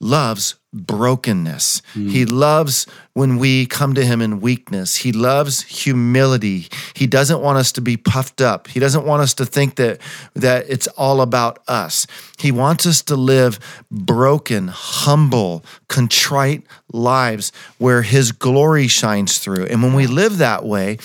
loves 0.00 0.56
brokenness. 0.74 1.80
Hmm. 1.92 2.08
He 2.08 2.26
loves 2.26 2.86
when 3.12 3.38
we 3.38 3.64
come 3.64 3.94
to 3.94 4.04
him 4.04 4.20
in 4.20 4.40
weakness. 4.40 4.96
He 4.96 5.12
loves 5.12 5.62
humility. 5.62 6.66
He 6.94 7.06
doesn't 7.06 7.40
want 7.40 7.58
us 7.58 7.70
to 7.72 7.80
be 7.80 7.96
puffed 7.96 8.40
up. 8.40 8.66
He 8.66 8.80
doesn't 8.80 9.06
want 9.06 9.22
us 9.22 9.34
to 9.34 9.46
think 9.46 9.76
that 9.76 10.00
that 10.34 10.66
it's 10.68 10.88
all 10.88 11.20
about 11.20 11.60
us. 11.68 12.06
He 12.38 12.50
wants 12.50 12.86
us 12.86 13.02
to 13.02 13.16
live 13.16 13.58
broken, 13.90 14.68
humble, 14.68 15.64
contrite 15.88 16.64
lives 16.92 17.52
where 17.78 18.02
his 18.02 18.32
glory 18.32 18.88
shines 18.88 19.38
through. 19.38 19.66
And 19.66 19.82
when 19.82 19.94
we 19.94 20.08
live 20.08 20.38
that 20.38 20.64
way, 20.64 20.98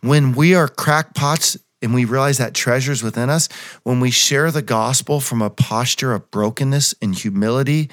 when 0.00 0.32
we 0.32 0.54
are 0.54 0.68
crackpots 0.68 1.56
and 1.80 1.94
we 1.94 2.04
realize 2.04 2.38
that 2.38 2.54
treasures 2.54 3.02
within 3.02 3.30
us, 3.30 3.48
when 3.84 4.00
we 4.00 4.10
share 4.10 4.50
the 4.50 4.62
gospel 4.62 5.20
from 5.20 5.42
a 5.42 5.50
posture 5.50 6.12
of 6.12 6.30
brokenness 6.30 6.94
and 7.00 7.14
humility 7.14 7.88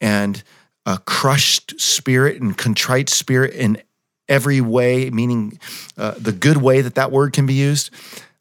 and 0.00 0.42
a 0.84 0.98
crushed 0.98 1.80
spirit 1.80 2.40
and 2.42 2.58
contrite 2.58 3.08
spirit 3.08 3.54
in 3.54 3.80
every 4.28 4.60
way, 4.60 5.08
meaning 5.10 5.58
uh, 5.96 6.12
the 6.18 6.32
good 6.32 6.58
way 6.58 6.80
that 6.80 6.94
that 6.94 7.10
word 7.10 7.32
can 7.32 7.46
be 7.46 7.54
used, 7.54 7.90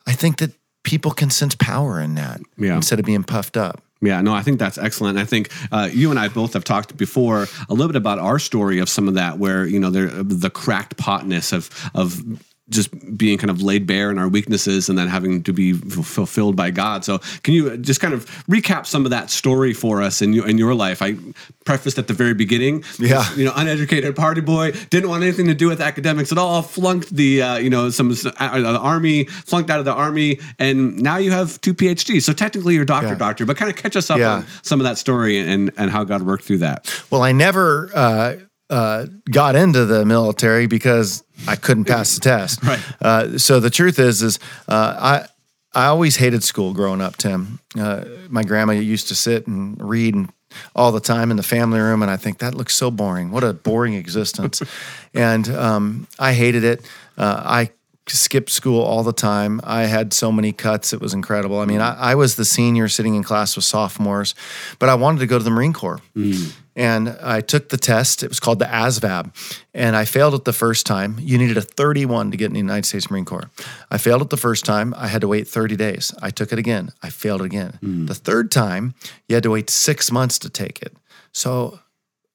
I 0.07 0.13
think 0.13 0.37
that 0.39 0.51
people 0.83 1.11
can 1.11 1.29
sense 1.29 1.55
power 1.55 1.99
in 2.01 2.15
that 2.15 2.41
Yeah. 2.57 2.75
instead 2.75 2.99
of 2.99 3.05
being 3.05 3.23
puffed 3.23 3.55
up. 3.57 3.81
Yeah, 4.01 4.19
no, 4.21 4.33
I 4.33 4.41
think 4.41 4.57
that's 4.57 4.79
excellent. 4.79 5.19
I 5.19 5.25
think 5.25 5.51
uh, 5.71 5.87
you 5.93 6.09
and 6.09 6.19
I 6.19 6.27
both 6.27 6.53
have 6.53 6.63
talked 6.63 6.97
before 6.97 7.47
a 7.69 7.73
little 7.73 7.87
bit 7.87 7.95
about 7.95 8.17
our 8.17 8.39
story 8.39 8.79
of 8.79 8.89
some 8.89 9.07
of 9.07 9.13
that, 9.13 9.37
where 9.37 9.63
you 9.67 9.79
know 9.79 9.91
there 9.91 10.07
the 10.07 10.49
cracked 10.49 10.97
potness 10.97 11.53
of 11.53 11.69
of 11.93 12.23
just 12.71 12.89
being 13.17 13.37
kind 13.37 13.51
of 13.51 13.61
laid 13.61 13.85
bare 13.85 14.09
in 14.09 14.17
our 14.17 14.27
weaknesses 14.27 14.89
and 14.89 14.97
then 14.97 15.07
having 15.07 15.43
to 15.43 15.53
be 15.53 15.71
f- 15.73 16.05
fulfilled 16.05 16.55
by 16.55 16.71
God. 16.71 17.05
So, 17.05 17.19
can 17.43 17.53
you 17.53 17.77
just 17.77 17.99
kind 18.01 18.13
of 18.15 18.25
recap 18.49 18.85
some 18.87 19.05
of 19.05 19.11
that 19.11 19.29
story 19.29 19.73
for 19.73 20.01
us 20.01 20.21
in 20.23 20.33
your 20.33 20.47
in 20.47 20.57
your 20.57 20.73
life? 20.73 21.01
I 21.03 21.17
prefaced 21.65 21.99
at 21.99 22.07
the 22.07 22.13
very 22.13 22.33
beginning, 22.33 22.83
Yeah. 22.97 23.23
you 23.35 23.45
know, 23.45 23.53
uneducated 23.55 24.15
party 24.15 24.41
boy, 24.41 24.71
didn't 24.89 25.09
want 25.09 25.21
anything 25.23 25.45
to 25.47 25.53
do 25.53 25.67
with 25.67 25.79
academics 25.81 26.31
at 26.31 26.37
all. 26.39 26.63
Flunked 26.63 27.15
the 27.15 27.41
uh, 27.43 27.57
you 27.57 27.69
know 27.69 27.89
some 27.91 28.09
uh, 28.11 28.59
the 28.59 28.79
army, 28.79 29.25
flunked 29.25 29.69
out 29.69 29.79
of 29.79 29.85
the 29.85 29.93
army, 29.93 30.39
and 30.57 30.97
now 31.01 31.17
you 31.17 31.31
have 31.31 31.61
two 31.61 31.73
PhDs. 31.73 32.23
So 32.23 32.33
technically, 32.33 32.75
you're 32.75 32.85
doctor, 32.85 33.09
Yeah. 33.09 33.15
doctor. 33.15 33.45
But 33.45 33.57
kind 33.57 33.69
of 33.69 33.75
catch 33.77 33.95
us 33.95 34.09
up 34.09 34.17
Yeah. 34.19 34.33
on 34.35 34.45
some 34.63 34.79
of 34.79 34.85
that 34.85 34.97
story 34.97 35.37
and 35.37 35.71
and 35.77 35.91
how 35.91 36.03
God 36.05 36.21
worked 36.23 36.45
through 36.45 36.59
that. 36.59 36.89
Well, 37.09 37.21
I 37.23 37.31
never 37.33 37.91
uh, 37.93 38.35
uh, 38.71 39.05
got 39.29 39.55
into 39.55 39.85
the 39.85 40.05
military 40.05 40.65
because 40.65 41.23
I 41.47 41.55
couldn't 41.57 41.85
pass 41.85 42.15
the 42.15 42.21
test. 42.21 42.63
Right. 42.71 42.79
Uh, 43.01 43.37
so 43.37 43.59
the 43.59 43.69
truth 43.69 43.99
is, 43.99 44.21
is 44.21 44.39
uh, 44.67 44.95
I 44.97 45.27
I 45.73 45.87
always 45.87 46.15
hated 46.15 46.43
school 46.43 46.73
growing 46.73 47.01
up. 47.01 47.17
Tim, 47.17 47.59
uh, 47.77 48.05
my 48.29 48.43
grandma 48.43 48.73
used 48.73 49.07
to 49.09 49.15
sit 49.15 49.47
and 49.47 49.81
read 49.81 50.15
and 50.15 50.31
all 50.75 50.91
the 50.91 50.99
time 50.99 51.31
in 51.31 51.37
the 51.37 51.43
family 51.43 51.79
room, 51.79 52.01
and 52.01 52.11
I 52.11 52.17
think 52.17 52.39
that 52.39 52.53
looks 52.53 52.75
so 52.75 52.91
boring. 52.91 53.31
What 53.31 53.43
a 53.43 53.53
boring 53.53 53.93
existence. 53.93 54.61
and 55.13 55.47
um, 55.49 56.07
I 56.19 56.33
hated 56.33 56.63
it. 56.63 56.81
Uh, 57.17 57.41
I 57.43 57.71
skipped 58.17 58.49
school 58.49 58.81
all 58.81 59.03
the 59.03 59.13
time. 59.13 59.61
I 59.63 59.83
had 59.83 60.13
so 60.13 60.31
many 60.31 60.51
cuts; 60.51 60.93
it 60.93 61.01
was 61.01 61.13
incredible. 61.13 61.59
I 61.59 61.65
mean, 61.65 61.81
I, 61.81 61.95
I 62.11 62.15
was 62.15 62.35
the 62.35 62.45
senior 62.45 62.87
sitting 62.87 63.15
in 63.15 63.23
class 63.23 63.55
with 63.55 63.65
sophomores, 63.65 64.35
but 64.79 64.89
I 64.89 64.95
wanted 64.95 65.19
to 65.19 65.27
go 65.27 65.37
to 65.37 65.43
the 65.43 65.51
Marine 65.51 65.73
Corps. 65.73 66.01
Mm. 66.15 66.53
And 66.75 67.09
I 67.21 67.41
took 67.41 67.67
the 67.67 67.77
test. 67.77 68.23
It 68.23 68.29
was 68.29 68.39
called 68.39 68.59
the 68.59 68.65
ASVAB. 68.65 69.33
And 69.73 69.95
I 69.95 70.05
failed 70.05 70.33
it 70.33 70.45
the 70.45 70.53
first 70.53 70.85
time. 70.85 71.17
You 71.19 71.37
needed 71.37 71.57
a 71.57 71.61
31 71.61 72.31
to 72.31 72.37
get 72.37 72.45
in 72.45 72.53
the 72.53 72.59
United 72.59 72.85
States 72.85 73.11
Marine 73.11 73.25
Corps. 73.25 73.49
I 73.89 73.97
failed 73.97 74.21
it 74.21 74.29
the 74.29 74.37
first 74.37 74.63
time. 74.63 74.93
I 74.97 75.07
had 75.07 75.19
to 75.21 75.27
wait 75.27 75.49
30 75.49 75.75
days. 75.75 76.13
I 76.21 76.29
took 76.29 76.53
it 76.53 76.59
again. 76.59 76.91
I 77.03 77.09
failed 77.09 77.41
it 77.41 77.45
again. 77.45 77.77
Mm. 77.83 78.07
The 78.07 78.15
third 78.15 78.51
time, 78.51 78.93
you 79.27 79.35
had 79.35 79.43
to 79.43 79.51
wait 79.51 79.69
six 79.69 80.11
months 80.11 80.39
to 80.39 80.49
take 80.49 80.81
it. 80.81 80.95
So 81.33 81.79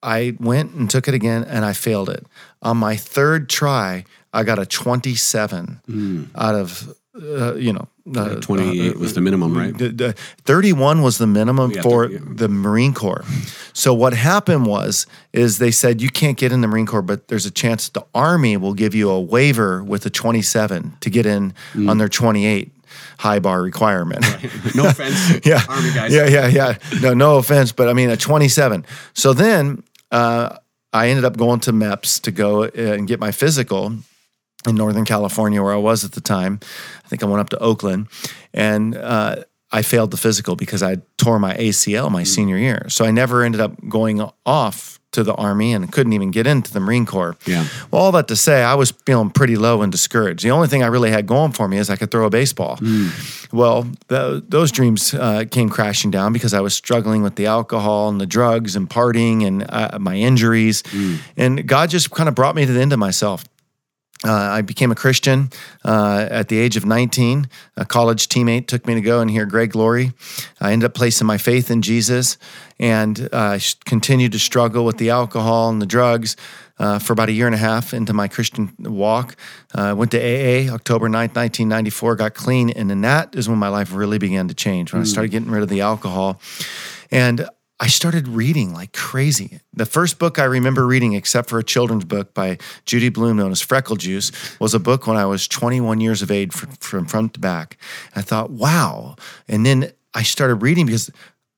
I 0.03 0.37
went 0.39 0.73
and 0.73 0.89
took 0.89 1.09
it 1.09 1.15
again 1.15 1.45
and 1.45 1.65
I 1.65 1.73
failed 1.73 2.09
it. 2.09 2.27
On 2.63 2.77
my 2.77 2.97
third 2.97 3.49
try, 3.49 4.05
I 4.37 4.43
got 4.45 4.59
a 4.59 4.67
27 4.67 5.81
out 6.35 6.55
of, 6.55 6.95
uh, 7.21 7.55
you 7.55 7.73
know, 7.73 7.89
uh, 8.15 8.37
Twenty 8.41 8.81
eight 8.87 8.99
was 9.01 9.15
the 9.15 9.21
minimum, 9.21 9.57
right? 9.59 9.77
the- 9.77 9.89
the 9.89 10.13
31 10.45 11.03
was 11.03 11.19
the 11.19 11.27
minimum 11.27 11.73
Yeah, 11.73 11.83
for 11.83 12.05
30, 12.07 12.15
yeah. 12.15 12.21
the 12.37 12.49
Marine 12.49 12.95
Corps. 12.95 13.25
So 13.73 13.93
what 13.93 14.13
happened 14.15 14.67
was 14.67 15.07
is 15.33 15.59
they 15.59 15.73
said 15.73 16.01
you 16.01 16.11
can't 16.11 16.39
get 16.39 16.53
in 16.53 16.61
the 16.61 16.69
Marine 16.69 16.87
Corps, 16.87 17.03
but 17.03 17.27
there's 17.29 17.47
a 17.47 17.51
chance 17.51 17.89
the 17.89 18.05
Army 18.15 18.57
will 18.57 18.75
give 18.75 18.95
you 18.95 19.11
a 19.11 19.21
waiver 19.21 19.83
with 19.83 20.07
a 20.07 20.11
27 20.11 20.93
to 21.01 21.11
get 21.11 21.27
in 21.27 21.53
Mm. 21.75 21.91
on 21.91 21.99
their 21.99 22.09
28 22.09 22.71
high 23.19 23.41
bar 23.41 23.61
requirement. 23.63 24.25
No 24.75 24.87
offense, 24.93 25.45
yeah. 25.45 25.63
army 25.69 25.91
guys. 25.93 26.13
Yeah, 26.13 26.29
yeah, 26.29 26.47
yeah. 26.47 26.75
No, 27.01 27.13
no 27.15 27.39
offense, 27.39 27.73
but 27.73 27.89
I 27.89 27.93
mean 27.93 28.11
a 28.11 28.17
27. 28.17 28.85
So 29.15 29.33
then 29.33 29.83
uh, 30.13 30.57
I 30.93 31.09
ended 31.09 31.25
up 31.25 31.37
going 31.37 31.59
to 31.61 31.73
MEPS 31.73 32.21
to 32.23 32.31
go 32.31 32.65
uh, 32.65 32.71
and 32.95 33.09
get 33.09 33.19
my 33.19 33.33
physical 33.33 33.97
in 34.67 34.75
Northern 34.75 35.05
California, 35.05 35.63
where 35.63 35.73
I 35.73 35.79
was 35.79 36.05
at 36.05 36.13
the 36.13 36.21
time. 36.21 36.61
I 37.05 37.09
think 37.09 37.23
I 37.23 37.27
went 37.27 37.41
up 37.41 37.49
to 37.51 37.59
Oakland, 37.59 38.09
and 38.53 38.97
uh, 38.97 39.37
I 39.73 39.83
failed 39.83 40.11
the 40.11 40.17
physical 40.17 40.57
because 40.57 40.83
I 40.83 40.97
tore 41.19 41.39
my 41.39 41.55
ACL 41.57 42.11
my 42.11 42.23
senior 42.25 42.57
year. 42.59 42.87
So 42.89 43.05
I 43.05 43.11
never 43.11 43.43
ended 43.43 43.61
up 43.61 43.73
going 43.89 44.23
off 44.45 45.01
to 45.13 45.23
the 45.25 45.35
Army 45.35 45.73
and 45.73 45.91
couldn't 45.91 46.13
even 46.13 46.31
get 46.31 46.47
into 46.47 46.71
the 46.73 46.79
Marine 46.81 47.07
Corps. 47.07 47.37
Yeah. 47.47 47.67
Well, 47.91 48.03
all 48.03 48.13
that 48.13 48.29
to 48.29 48.37
say, 48.37 48.63
I 48.63 48.75
was 48.75 48.91
feeling 49.07 49.31
pretty 49.31 49.57
low 49.57 49.81
and 49.81 49.91
discouraged. 49.91 50.45
The 50.45 50.51
only 50.51 50.69
thing 50.69 50.83
I 50.83 50.89
really 50.89 51.11
had 51.11 51.27
going 51.27 51.53
for 51.53 51.69
me 51.69 51.79
is 51.79 51.89
I 51.89 51.97
could 51.97 52.11
throw 52.11 52.27
a 52.27 52.31
baseball. 52.31 52.79
Well, 53.51 53.85
th- 54.11 54.45
those 54.47 54.71
dreams 54.73 55.15
uh, 55.15 55.45
came 55.51 55.71
crashing 55.71 56.11
down 56.11 56.35
because 56.35 56.53
I 56.53 56.61
was 56.61 56.75
struggling 56.75 57.23
with 57.23 57.37
the 57.37 57.47
alcohol 57.47 58.11
and 58.11 58.21
the 58.21 58.27
drugs 58.27 58.77
and 58.77 58.91
partying 58.91 59.47
and 59.47 59.65
uh, 59.71 59.99
my 59.99 60.17
injuries. 60.17 60.83
And 61.37 61.67
God 61.67 61.89
just 61.89 62.11
kind 62.11 62.29
of 62.29 62.35
brought 62.35 62.55
me 62.55 62.67
to 62.67 62.73
the 62.73 62.81
end 62.81 62.93
of 62.93 62.99
myself. 62.99 63.45
Uh, 64.25 64.33
I 64.33 64.63
became 64.63 64.91
a 64.91 64.95
Christian 64.95 65.51
uh, 65.85 66.27
at 66.31 66.49
the 66.49 66.59
age 66.59 66.77
of 66.77 66.87
19. 66.87 67.49
A 67.77 67.85
college 67.85 68.29
teammate 68.29 68.67
took 68.67 68.87
me 68.87 68.95
to 68.95 69.01
go 69.01 69.21
and 69.21 69.31
hear 69.31 69.45
Greg 69.45 69.75
Laurie. 69.75 70.13
I 70.61 70.73
ended 70.73 70.87
up 70.87 70.95
placing 70.95 71.27
my 71.27 71.37
faith 71.37 71.71
in 71.71 71.83
Jesus 71.83 72.39
and 72.79 73.29
uh, 73.31 73.59
continued 73.85 74.33
to 74.33 74.39
struggle 74.39 74.85
with 74.85 74.97
the 74.97 75.11
alcohol 75.11 75.69
and 75.69 75.83
the 75.83 75.87
drugs 75.87 76.37
uh, 76.79 76.99
for 76.99 77.13
about 77.13 77.29
a 77.29 77.33
year 77.33 77.47
and 77.47 77.55
a 77.55 77.59
half 77.59 77.93
into 77.93 78.13
my 78.13 78.29
Christian 78.29 78.73
walk. 78.79 79.37
Uh, 79.75 79.95
went 79.97 80.11
to 80.13 80.19
AA 80.19 80.73
October 80.73 81.09
9th, 81.09 81.37
1994, 81.37 82.17
got 82.17 82.35
clean. 82.35 82.71
And 82.71 82.89
then 82.89 83.03
that 83.03 83.35
is 83.35 83.49
when 83.49 83.59
my 83.59 83.69
life 83.69 83.93
really 83.93 84.19
began 84.19 84.49
to 84.49 84.55
change, 84.55 84.93
when 84.93 85.03
I 85.03 85.05
started 85.05 85.31
getting 85.31 85.51
rid 85.51 85.63
of 85.63 85.69
the 85.69 85.83
alcohol. 85.83 86.41
And 87.11 87.49
I 87.79 87.89
started 87.89 88.27
reading 88.27 88.73
like 88.73 88.93
crazy. 88.93 89.61
The 89.75 89.85
first 89.85 90.19
book 90.19 90.39
I 90.39 90.45
remember 90.45 90.87
reading, 90.87 91.13
except 91.13 91.51
for 91.51 91.59
a 91.59 91.65
children's 91.65 92.05
book 92.05 92.33
by 92.33 92.59
Judy 92.87 93.11
Blume, 93.11 93.37
known 93.37 93.53
as 93.53 93.61
Freckle 93.61 93.97
Juice, 93.97 94.33
was 94.59 94.73
a 94.73 94.79
book 94.79 95.07
when 95.07 95.17
I 95.17 95.27
was 95.27 95.47
21 95.47 96.01
years 96.01 96.23
of 96.23 96.31
age 96.31 96.53
from, 96.53 96.71
from 96.73 97.07
front 97.07 97.35
to 97.35 97.41
back. 97.41 97.77
I 98.15 98.23
thought, 98.23 98.51
wow. 98.51 99.17
And 99.47 99.67
then 99.67 99.93
I 100.15 100.23
started 100.23 100.57
reading 100.57 100.87
because 100.87 101.11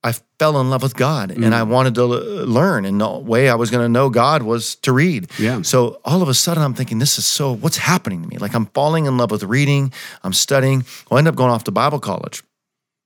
I 0.02 0.14
fell 0.38 0.60
in 0.60 0.70
love 0.70 0.82
with 0.82 0.96
God 0.96 1.30
and 1.30 1.44
mm. 1.44 1.52
I 1.52 1.62
wanted 1.62 1.94
to 1.96 2.02
l- 2.02 2.46
learn. 2.46 2.84
And 2.84 3.00
the 3.00 3.08
way 3.18 3.48
I 3.48 3.54
was 3.54 3.70
going 3.70 3.84
to 3.84 3.88
know 3.88 4.10
God 4.10 4.42
was 4.42 4.74
to 4.76 4.92
read. 4.92 5.30
Yeah. 5.38 5.62
So 5.62 6.00
all 6.04 6.22
of 6.22 6.28
a 6.28 6.34
sudden, 6.34 6.62
I'm 6.62 6.74
thinking, 6.74 6.98
this 6.98 7.18
is 7.18 7.26
so, 7.26 7.52
what's 7.54 7.76
happening 7.76 8.22
to 8.22 8.28
me? 8.28 8.38
Like 8.38 8.54
I'm 8.54 8.66
falling 8.66 9.06
in 9.06 9.16
love 9.16 9.30
with 9.30 9.44
reading, 9.44 9.92
I'm 10.24 10.32
studying. 10.32 10.84
I'll 11.10 11.18
end 11.18 11.28
up 11.28 11.36
going 11.36 11.50
off 11.50 11.64
to 11.64 11.70
Bible 11.70 12.00
college. 12.00 12.42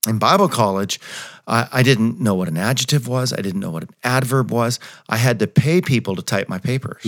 In 0.09 0.19
Bible 0.19 0.49
college, 0.49 0.99
I, 1.47 1.69
I 1.73 1.83
didn't 1.83 2.21
know 2.21 2.35
what 2.35 2.49
an 2.49 2.57
adjective 2.57 3.09
was. 3.09 3.33
I 3.33 3.41
didn't 3.41 3.61
know 3.61 3.71
what 3.71 3.83
an 3.83 3.91
adverb 4.05 4.51
was. 4.51 4.79
I 5.09 5.17
had 5.17 5.39
to 5.41 5.47
pay 5.47 5.81
people 5.81 6.15
to 6.17 6.23
type 6.23 6.49
my 6.49 6.59
papers. 6.59 7.03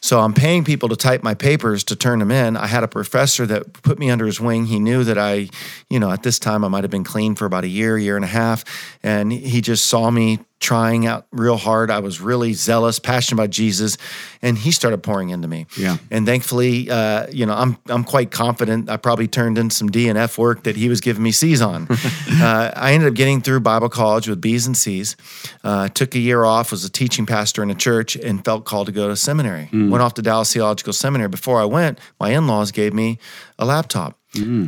So 0.00 0.20
I'm 0.20 0.32
paying 0.32 0.64
people 0.64 0.88
to 0.88 0.96
type 0.96 1.22
my 1.22 1.34
papers 1.34 1.84
to 1.84 1.96
turn 1.96 2.18
them 2.18 2.30
in. 2.30 2.56
I 2.56 2.66
had 2.66 2.82
a 2.82 2.88
professor 2.88 3.46
that 3.46 3.72
put 3.82 3.98
me 3.98 4.10
under 4.10 4.26
his 4.26 4.40
wing. 4.40 4.66
He 4.66 4.78
knew 4.78 5.04
that 5.04 5.18
I, 5.18 5.48
you 5.90 6.00
know, 6.00 6.10
at 6.10 6.22
this 6.22 6.38
time 6.38 6.64
I 6.64 6.68
might 6.68 6.84
have 6.84 6.90
been 6.90 7.04
clean 7.04 7.34
for 7.34 7.44
about 7.44 7.64
a 7.64 7.68
year, 7.68 7.98
year 7.98 8.16
and 8.16 8.24
a 8.24 8.28
half. 8.28 8.64
And 9.02 9.32
he 9.32 9.60
just 9.60 9.86
saw 9.86 10.10
me 10.10 10.40
trying 10.58 11.06
out 11.06 11.26
real 11.32 11.56
hard. 11.56 11.90
I 11.90 12.00
was 12.00 12.20
really 12.20 12.52
zealous, 12.54 12.98
passionate 12.98 13.40
about 13.40 13.50
Jesus, 13.50 13.98
and 14.40 14.56
he 14.56 14.70
started 14.70 15.02
pouring 15.02 15.28
into 15.28 15.48
me. 15.48 15.66
Yeah. 15.76 15.98
And 16.10 16.26
thankfully, 16.26 16.90
uh, 16.90 17.26
you 17.30 17.46
know, 17.46 17.54
I'm 17.54 17.76
I'm 17.88 18.04
quite 18.04 18.30
confident. 18.30 18.88
I 18.88 18.96
probably 18.96 19.28
turned 19.28 19.58
in 19.58 19.70
some 19.70 19.88
D 19.88 20.08
and 20.08 20.18
F 20.18 20.38
work 20.38 20.62
that 20.64 20.76
he 20.76 20.88
was 20.88 21.00
giving 21.00 21.22
me 21.22 21.32
C's 21.32 21.60
on. 21.60 21.86
uh, 22.30 22.72
I 22.74 22.94
ended 22.94 23.08
up 23.08 23.14
getting 23.14 23.42
through 23.42 23.60
Bible 23.66 23.88
college 23.88 24.28
with 24.28 24.40
B's 24.40 24.66
and 24.66 24.76
C's. 24.76 25.16
Uh, 25.64 25.88
took 25.88 26.14
a 26.14 26.18
year 26.18 26.44
off, 26.44 26.70
was 26.70 26.84
a 26.84 26.90
teaching 26.90 27.26
pastor 27.26 27.62
in 27.62 27.70
a 27.70 27.74
church, 27.74 28.14
and 28.16 28.44
felt 28.44 28.64
called 28.64 28.86
to 28.86 28.92
go 28.92 29.08
to 29.08 29.16
seminary. 29.16 29.68
Went 29.72 30.02
off 30.04 30.14
to 30.14 30.22
Dallas 30.22 30.52
Theological 30.52 30.92
Seminary. 30.92 31.28
Before 31.28 31.60
I 31.60 31.64
went, 31.64 31.98
my 32.20 32.30
in-laws 32.30 32.70
gave 32.72 32.92
me 32.94 33.18
a 33.58 33.64
laptop. 33.64 34.18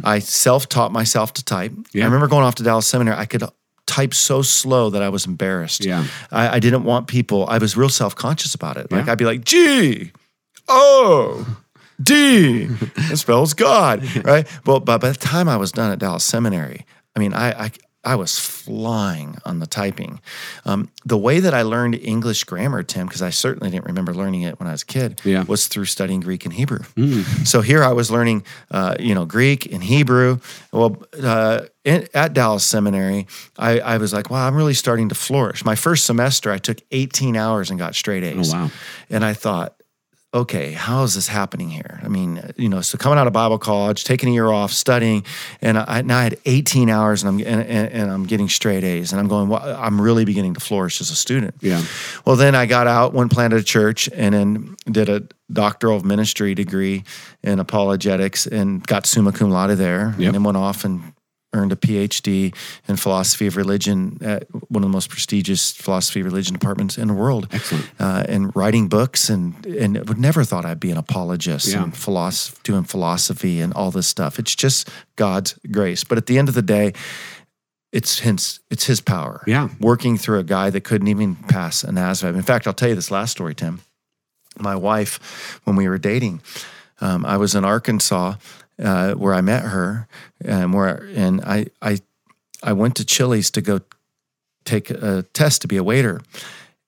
I 0.04 0.18
self-taught 0.20 0.92
myself 0.92 1.32
to 1.34 1.44
type. 1.44 1.72
Yeah. 1.92 2.02
I 2.02 2.06
remember 2.06 2.26
going 2.26 2.44
off 2.44 2.54
to 2.56 2.62
Dallas 2.62 2.86
Seminary. 2.86 3.16
I 3.16 3.26
could 3.26 3.44
type 3.86 4.14
so 4.14 4.42
slow 4.42 4.90
that 4.90 5.02
I 5.02 5.08
was 5.10 5.26
embarrassed. 5.26 5.84
Yeah. 5.84 6.04
I, 6.30 6.56
I 6.56 6.58
didn't 6.58 6.84
want 6.84 7.06
people. 7.06 7.46
I 7.48 7.58
was 7.58 7.76
real 7.76 7.88
self 7.88 8.14
conscious 8.16 8.54
about 8.54 8.76
it. 8.76 8.90
Like 8.90 9.06
Yeah. 9.06 9.12
I'd 9.12 9.18
be 9.18 9.24
like 9.26 9.44
G, 9.44 10.12
O, 10.68 11.46
D. 12.02 12.68
It 13.12 13.16
spells 13.18 13.54
God, 13.54 14.02
right? 14.24 14.46
Well, 14.66 14.80
but 14.80 15.00
by 15.00 15.10
the 15.10 15.18
time 15.18 15.48
I 15.48 15.56
was 15.56 15.72
done 15.72 15.90
at 15.90 15.98
Dallas 15.98 16.24
Seminary, 16.24 16.84
I 17.16 17.18
mean, 17.20 17.32
I 17.34 17.64
I, 17.64 17.70
I 18.04 18.14
was 18.14 18.38
flying 18.38 19.36
on 19.44 19.58
the 19.58 19.66
typing. 19.66 20.20
Um, 20.64 20.88
the 21.04 21.18
way 21.18 21.40
that 21.40 21.52
I 21.52 21.62
learned 21.62 21.96
English 21.96 22.44
grammar, 22.44 22.82
Tim, 22.82 23.06
because 23.06 23.22
I 23.22 23.30
certainly 23.30 23.70
didn't 23.70 23.86
remember 23.86 24.14
learning 24.14 24.42
it 24.42 24.58
when 24.60 24.68
I 24.68 24.72
was 24.72 24.82
a 24.82 24.86
kid, 24.86 25.20
Yeah. 25.24 25.42
was 25.42 25.66
through 25.66 25.86
studying 25.86 26.20
Greek 26.20 26.44
and 26.44 26.54
Hebrew. 26.54 26.78
So 27.44 27.60
here 27.60 27.82
I 27.82 27.92
was 27.92 28.10
learning, 28.10 28.44
uh, 28.70 28.94
you 29.00 29.14
know, 29.14 29.24
Greek 29.24 29.70
and 29.72 29.82
Hebrew. 29.82 30.38
Well, 30.72 31.02
uh, 31.22 31.62
in, 31.84 32.06
at 32.14 32.34
Dallas 32.34 32.64
Seminary, 32.64 33.26
I, 33.58 33.80
I 33.80 33.96
was 33.98 34.12
like, 34.12 34.30
wow, 34.30 34.46
I'm 34.46 34.54
really 34.54 34.74
starting 34.74 35.08
to 35.08 35.14
flourish. 35.14 35.64
My 35.64 35.74
first 35.74 36.04
semester, 36.06 36.52
I 36.52 36.58
took 36.58 36.78
18 36.92 37.36
hours 37.36 37.70
and 37.70 37.78
got 37.78 37.94
straight 37.96 38.22
A's. 38.22 38.54
Oh, 38.54 38.56
wow. 38.56 38.70
And 39.10 39.24
I 39.24 39.32
thought, 39.34 39.74
okay, 40.34 40.72
how 40.72 41.02
is 41.04 41.14
this 41.14 41.26
happening 41.28 41.70
here? 41.70 42.00
I 42.02 42.08
mean, 42.08 42.52
you 42.56 42.68
know, 42.68 42.80
so 42.82 42.98
coming 42.98 43.18
out 43.18 43.26
of 43.26 43.32
Bible 43.32 43.58
college, 43.58 44.04
taking 44.04 44.28
a 44.28 44.32
year 44.32 44.48
off, 44.48 44.72
studying, 44.72 45.24
and 45.62 45.78
I 45.78 46.02
now 46.02 46.18
I 46.18 46.24
had 46.24 46.38
18 46.44 46.90
hours, 46.90 47.22
and 47.22 47.28
I'm 47.28 47.46
and, 47.46 47.66
and, 47.66 47.92
and 47.92 48.10
I'm 48.10 48.24
getting 48.24 48.48
straight 48.48 48.84
A's, 48.84 49.12
and 49.12 49.20
I'm 49.20 49.28
going, 49.28 49.48
well, 49.48 49.62
I'm 49.78 50.00
really 50.00 50.24
beginning 50.24 50.54
to 50.54 50.60
flourish 50.60 51.00
as 51.00 51.10
a 51.10 51.14
student. 51.14 51.54
Yeah. 51.60 51.82
Well, 52.24 52.36
then 52.36 52.54
I 52.54 52.66
got 52.66 52.86
out, 52.86 53.14
went 53.14 53.32
planted 53.32 53.60
a 53.60 53.64
church, 53.64 54.08
and 54.14 54.34
then 54.34 54.76
did 54.90 55.08
a 55.08 55.22
doctoral 55.50 55.96
of 55.96 56.04
ministry 56.04 56.54
degree 56.54 57.04
in 57.42 57.58
apologetics, 57.58 58.46
and 58.46 58.86
got 58.86 59.06
summa 59.06 59.32
cum 59.32 59.50
laude 59.50 59.78
there, 59.78 60.14
Yep. 60.18 60.26
and 60.26 60.34
then 60.34 60.42
went 60.44 60.56
off 60.58 60.84
and 60.84 61.14
earned 61.54 61.72
a 61.72 61.76
PhD 61.76 62.54
in 62.86 62.96
philosophy 62.96 63.46
of 63.46 63.56
religion 63.56 64.18
at 64.20 64.44
one 64.70 64.82
of 64.82 64.88
the 64.90 64.92
most 64.92 65.08
prestigious 65.08 65.72
philosophy 65.72 66.20
of 66.20 66.26
religion 66.26 66.52
departments 66.52 66.98
in 66.98 67.08
the 67.08 67.14
world. 67.14 67.48
Excellent. 67.52 67.86
Uh, 67.98 68.24
and 68.28 68.54
writing 68.54 68.88
books, 68.88 69.30
and 69.30 69.64
and 69.66 69.96
would 70.08 70.18
never 70.18 70.44
thought 70.44 70.64
I'd 70.66 70.78
be 70.80 70.90
an 70.90 70.98
apologist 70.98 71.68
Yeah. 71.68 71.82
and 71.84 71.96
philosophy, 71.96 72.58
doing 72.64 72.84
philosophy 72.84 73.60
and 73.60 73.72
all 73.72 73.90
this 73.90 74.06
stuff. 74.06 74.38
It's 74.38 74.54
just 74.54 74.88
God's 75.16 75.58
grace. 75.70 76.04
But 76.04 76.18
at 76.18 76.26
the 76.26 76.38
end 76.38 76.48
of 76.48 76.54
the 76.54 76.62
day. 76.62 76.92
It's 77.90 78.18
his, 78.18 78.60
it's 78.70 78.84
his 78.84 79.00
power 79.00 79.42
Yeah. 79.46 79.70
working 79.80 80.18
through 80.18 80.40
a 80.40 80.44
guy 80.44 80.68
that 80.68 80.82
couldn't 80.84 81.08
even 81.08 81.36
pass 81.36 81.82
an 81.84 81.94
ASVAB. 81.96 82.34
In 82.34 82.42
fact, 82.42 82.66
I'll 82.66 82.74
tell 82.74 82.90
you 82.90 82.94
this 82.94 83.10
last 83.10 83.30
story, 83.30 83.54
Tim. 83.54 83.80
My 84.60 84.76
wife, 84.76 85.58
when 85.64 85.74
we 85.74 85.88
were 85.88 85.96
dating, 85.96 86.42
um, 87.00 87.24
I 87.24 87.38
was 87.38 87.54
in 87.54 87.64
Arkansas 87.64 88.34
uh, 88.82 89.14
where 89.14 89.34
I 89.34 89.40
met 89.40 89.64
her, 89.64 90.06
and 90.44 90.72
where 90.72 91.08
and 91.14 91.40
I 91.42 91.66
I 91.82 92.00
I 92.62 92.72
went 92.72 92.96
to 92.96 93.04
Chili's 93.04 93.50
to 93.52 93.60
go 93.60 93.80
take 94.64 94.90
a 94.90 95.22
test 95.32 95.62
to 95.62 95.68
be 95.68 95.76
a 95.76 95.84
waiter, 95.84 96.20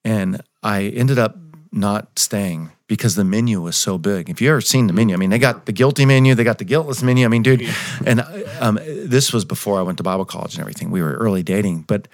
and 0.04 0.42
I 0.62 0.84
ended 0.84 1.18
up 1.18 1.36
not 1.72 2.18
staying 2.18 2.70
because 2.86 3.14
the 3.14 3.24
menu 3.24 3.60
was 3.60 3.76
so 3.76 3.98
big. 3.98 4.28
If 4.28 4.40
you 4.40 4.50
ever 4.50 4.60
seen 4.60 4.88
the 4.88 4.92
menu, 4.92 5.14
I 5.14 5.18
mean, 5.18 5.30
they 5.30 5.38
got 5.38 5.66
the 5.66 5.72
guilty 5.72 6.04
menu, 6.04 6.34
they 6.34 6.42
got 6.42 6.58
the 6.58 6.64
guiltless 6.64 7.02
menu. 7.02 7.24
I 7.24 7.28
mean, 7.28 7.42
dude, 7.42 7.68
and 8.04 8.20
um, 8.60 8.80
this 8.84 9.32
was 9.32 9.44
before 9.44 9.78
I 9.78 9.82
went 9.82 9.98
to 9.98 10.02
Bible 10.02 10.24
college 10.24 10.54
and 10.54 10.60
everything. 10.60 10.90
We 10.90 11.00
were 11.00 11.14
early 11.14 11.42
dating, 11.44 11.82
but 11.82 12.08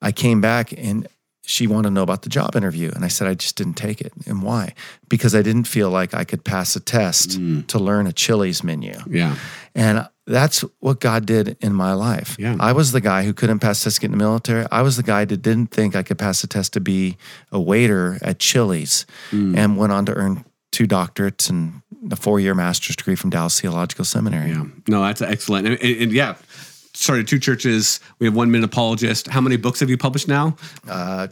I 0.00 0.12
came 0.12 0.40
back 0.40 0.72
and 0.76 1.06
she 1.46 1.66
wanted 1.66 1.88
to 1.88 1.94
know 1.94 2.02
about 2.02 2.22
the 2.22 2.28
job 2.28 2.56
interview. 2.56 2.90
And 2.94 3.04
I 3.04 3.08
said, 3.08 3.28
I 3.28 3.34
just 3.34 3.56
didn't 3.56 3.74
take 3.74 4.00
it. 4.00 4.12
And 4.26 4.42
why? 4.42 4.74
Because 5.08 5.34
I 5.34 5.42
didn't 5.42 5.64
feel 5.64 5.90
like 5.90 6.14
I 6.14 6.24
could 6.24 6.44
pass 6.44 6.74
a 6.74 6.80
test 6.80 7.34
hmm. 7.34 7.62
to 7.62 7.78
learn 7.78 8.06
a 8.06 8.12
Chili's 8.12 8.64
menu. 8.64 8.94
Yeah. 9.06 9.36
And 9.74 10.08
that's 10.26 10.62
what 10.80 11.00
God 11.00 11.26
did 11.26 11.56
in 11.60 11.74
my 11.74 11.92
life. 11.92 12.36
Yeah. 12.38 12.56
I 12.58 12.72
was 12.72 12.92
the 12.92 13.00
guy 13.00 13.24
who 13.24 13.34
couldn't 13.34 13.58
pass 13.58 13.84
test 13.84 13.96
to 13.96 14.00
get 14.00 14.06
in 14.06 14.12
the 14.12 14.24
military. 14.24 14.66
I 14.72 14.80
was 14.80 14.96
the 14.96 15.02
guy 15.02 15.26
that 15.26 15.36
didn't 15.38 15.66
think 15.66 15.94
I 15.94 16.02
could 16.02 16.18
pass 16.18 16.42
a 16.44 16.46
test 16.46 16.72
to 16.74 16.80
be 16.80 17.18
a 17.52 17.60
waiter 17.60 18.18
at 18.22 18.38
Chili's 18.38 19.04
hmm. 19.30 19.56
and 19.56 19.76
went 19.76 19.92
on 19.92 20.06
to 20.06 20.14
earn 20.14 20.44
two 20.72 20.86
doctorates 20.86 21.50
and 21.50 21.82
a 22.10 22.16
four 22.16 22.40
year 22.40 22.54
master's 22.54 22.96
degree 22.96 23.14
from 23.14 23.30
Dallas 23.30 23.60
Theological 23.60 24.04
Seminary. 24.04 24.50
Yeah. 24.50 24.64
No, 24.88 25.02
that's 25.02 25.22
excellent. 25.22 25.66
And, 25.66 25.80
and, 25.82 26.02
and 26.02 26.12
yeah, 26.12 26.36
started 27.04 27.28
two 27.28 27.38
churches. 27.38 28.00
We 28.18 28.26
have 28.26 28.34
one 28.34 28.50
minute 28.50 28.66
apologist. 28.66 29.28
How 29.28 29.40
many 29.40 29.56
books 29.56 29.80
have 29.80 29.90
you 29.90 29.98
published 29.98 30.26
now? 30.26 30.56
Uh, 30.88 31.28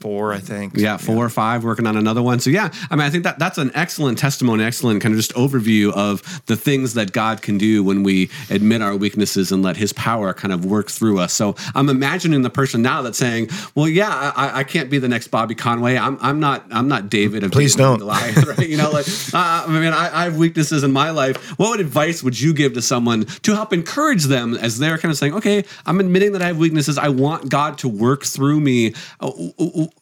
four, 0.00 0.32
I 0.32 0.38
think. 0.38 0.76
Yeah, 0.76 0.96
four 0.96 1.24
or 1.24 1.28
five, 1.28 1.64
working 1.64 1.86
on 1.86 1.96
another 1.96 2.22
one. 2.22 2.40
So 2.40 2.50
yeah, 2.50 2.70
I 2.90 2.96
mean, 2.96 3.06
I 3.06 3.10
think 3.10 3.24
that 3.24 3.38
that's 3.38 3.58
an 3.58 3.70
excellent 3.74 4.18
testimony, 4.18 4.64
excellent 4.64 5.02
kind 5.02 5.14
of 5.14 5.18
just 5.18 5.34
overview 5.34 5.92
of 5.92 6.42
the 6.46 6.56
things 6.56 6.94
that 6.94 7.12
God 7.12 7.42
can 7.42 7.58
do 7.58 7.82
when 7.82 8.02
we 8.02 8.30
admit 8.50 8.82
our 8.82 8.96
weaknesses 8.96 9.52
and 9.52 9.62
let 9.62 9.76
His 9.76 9.92
power 9.92 10.34
kind 10.34 10.52
of 10.52 10.64
work 10.64 10.90
through 10.90 11.18
us. 11.18 11.32
So 11.32 11.56
I'm 11.74 11.88
imagining 11.88 12.42
the 12.42 12.50
person 12.50 12.82
now 12.82 13.02
that's 13.02 13.18
saying, 13.18 13.48
"Well, 13.74 13.88
yeah, 13.88 14.32
I, 14.36 14.60
I 14.60 14.64
can't 14.64 14.90
be 14.90 14.98
the 14.98 15.08
next 15.08 15.28
Bobby 15.28 15.54
Conway. 15.54 15.96
I'm, 15.96 16.18
I'm 16.20 16.40
not, 16.40 16.64
I'm 16.70 16.88
not 16.88 17.08
David 17.08 17.44
of 17.44 17.52
Please 17.52 17.74
David 17.74 17.92
and 17.92 17.98
don't. 18.00 18.08
Goliath, 18.08 18.46
right? 18.58 18.68
You 18.68 18.76
know, 18.76 18.90
like 18.90 19.06
uh, 19.32 19.64
I 19.66 19.68
mean, 19.68 19.92
I, 19.92 20.22
I 20.22 20.24
have 20.24 20.36
weaknesses 20.36 20.84
in 20.84 20.92
my 20.92 21.10
life. 21.10 21.58
What 21.58 21.80
advice 21.80 22.22
would 22.22 22.40
you 22.40 22.52
give 22.54 22.74
to 22.74 22.82
someone 22.82 23.24
to 23.24 23.54
help 23.54 23.72
encourage 23.72 24.24
them 24.24 24.54
as 24.54 24.78
they're 24.78 24.98
kind 24.98 25.10
of 25.10 25.18
saying, 25.18 25.34
"Okay, 25.34 25.64
I'm 25.86 26.00
admitting 26.00 26.32
that 26.32 26.42
I 26.42 26.46
have 26.46 26.58
weaknesses. 26.58 26.98
I 26.98 27.08
want 27.08 27.48
God 27.48 27.78
to 27.78 27.88
work 27.88 28.24
through 28.24 28.60
me." 28.60 28.94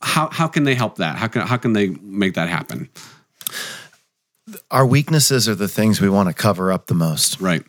How 0.01 0.29
how 0.31 0.49
can 0.49 0.64
they 0.64 0.75
help 0.75 0.97
that? 0.97 1.16
How 1.16 1.29
can 1.29 1.42
how 1.42 1.57
can 1.57 1.73
they 1.73 1.88
make 2.03 2.35
that 2.35 2.49
happen? 2.49 2.88
Our 4.71 4.87
weaknesses 4.87 5.49
are 5.49 5.55
the 5.55 5.68
things 5.68 6.01
we 6.01 6.09
want 6.09 6.29
to 6.29 6.35
cover 6.35 6.73
up 6.73 6.87
the 6.87 6.95
most. 6.95 7.40
Right. 7.40 7.62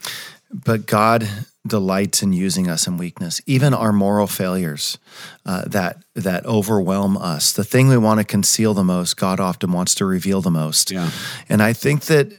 but 0.54 0.86
God 0.86 1.28
delights 1.66 2.22
in 2.22 2.34
using 2.34 2.68
us 2.70 2.88
in 2.88 2.98
weakness, 2.98 3.42
even 3.46 3.74
our 3.74 3.94
moral 3.94 4.28
failures 4.28 4.98
uh, 5.46 5.64
that 5.68 6.04
that 6.14 6.46
overwhelm 6.46 7.18
us. 7.18 7.54
The 7.54 7.64
thing 7.64 7.88
we 7.88 7.98
want 7.98 8.20
to 8.20 8.26
conceal 8.26 8.74
the 8.74 8.84
most, 8.84 9.16
God 9.18 9.40
often 9.40 9.72
wants 9.72 9.96
to 9.96 10.06
reveal 10.06 10.42
the 10.42 10.52
most. 10.52 10.92
Yeah. 10.92 11.10
And 11.50 11.62
I 11.62 11.74
think 11.74 12.04
that 12.06 12.34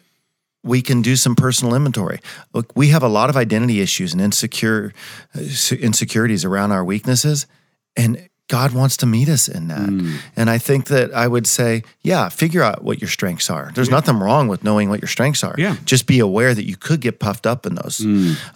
we 0.62 0.80
can 0.82 1.02
do 1.02 1.16
some 1.16 1.34
personal 1.34 1.74
inventory. 1.74 2.20
Look, 2.52 2.72
we 2.74 2.88
have 2.88 3.02
a 3.02 3.08
lot 3.08 3.30
of 3.30 3.36
identity 3.36 3.80
issues 3.80 4.12
and 4.12 4.22
insecure 4.22 4.92
uh, 5.34 5.40
insecurities 5.80 6.44
around 6.44 6.72
our 6.72 6.84
weaknesses, 6.84 7.46
and 7.96 8.28
God 8.48 8.72
wants 8.72 8.98
to 8.98 9.06
meet 9.06 9.28
us 9.30 9.48
in 9.48 9.68
that. 9.68 9.88
And 10.36 10.50
I 10.50 10.58
think 10.58 10.86
that 10.88 11.14
I 11.14 11.26
would 11.26 11.46
say, 11.46 11.82
yeah, 12.02 12.28
figure 12.28 12.62
out 12.62 12.84
what 12.84 13.00
your 13.00 13.08
strengths 13.08 13.48
are. 13.48 13.72
There's 13.74 13.88
nothing 13.90 14.18
wrong 14.18 14.48
with 14.48 14.62
knowing 14.62 14.90
what 14.90 15.00
your 15.00 15.08
strengths 15.08 15.42
are. 15.42 15.54
Yeah. 15.56 15.76
Just 15.86 16.06
be 16.06 16.18
aware 16.18 16.54
that 16.54 16.64
you 16.64 16.76
could 16.76 17.00
get 17.00 17.18
puffed 17.20 17.46
up 17.46 17.64
in 17.64 17.74
those. 17.76 18.04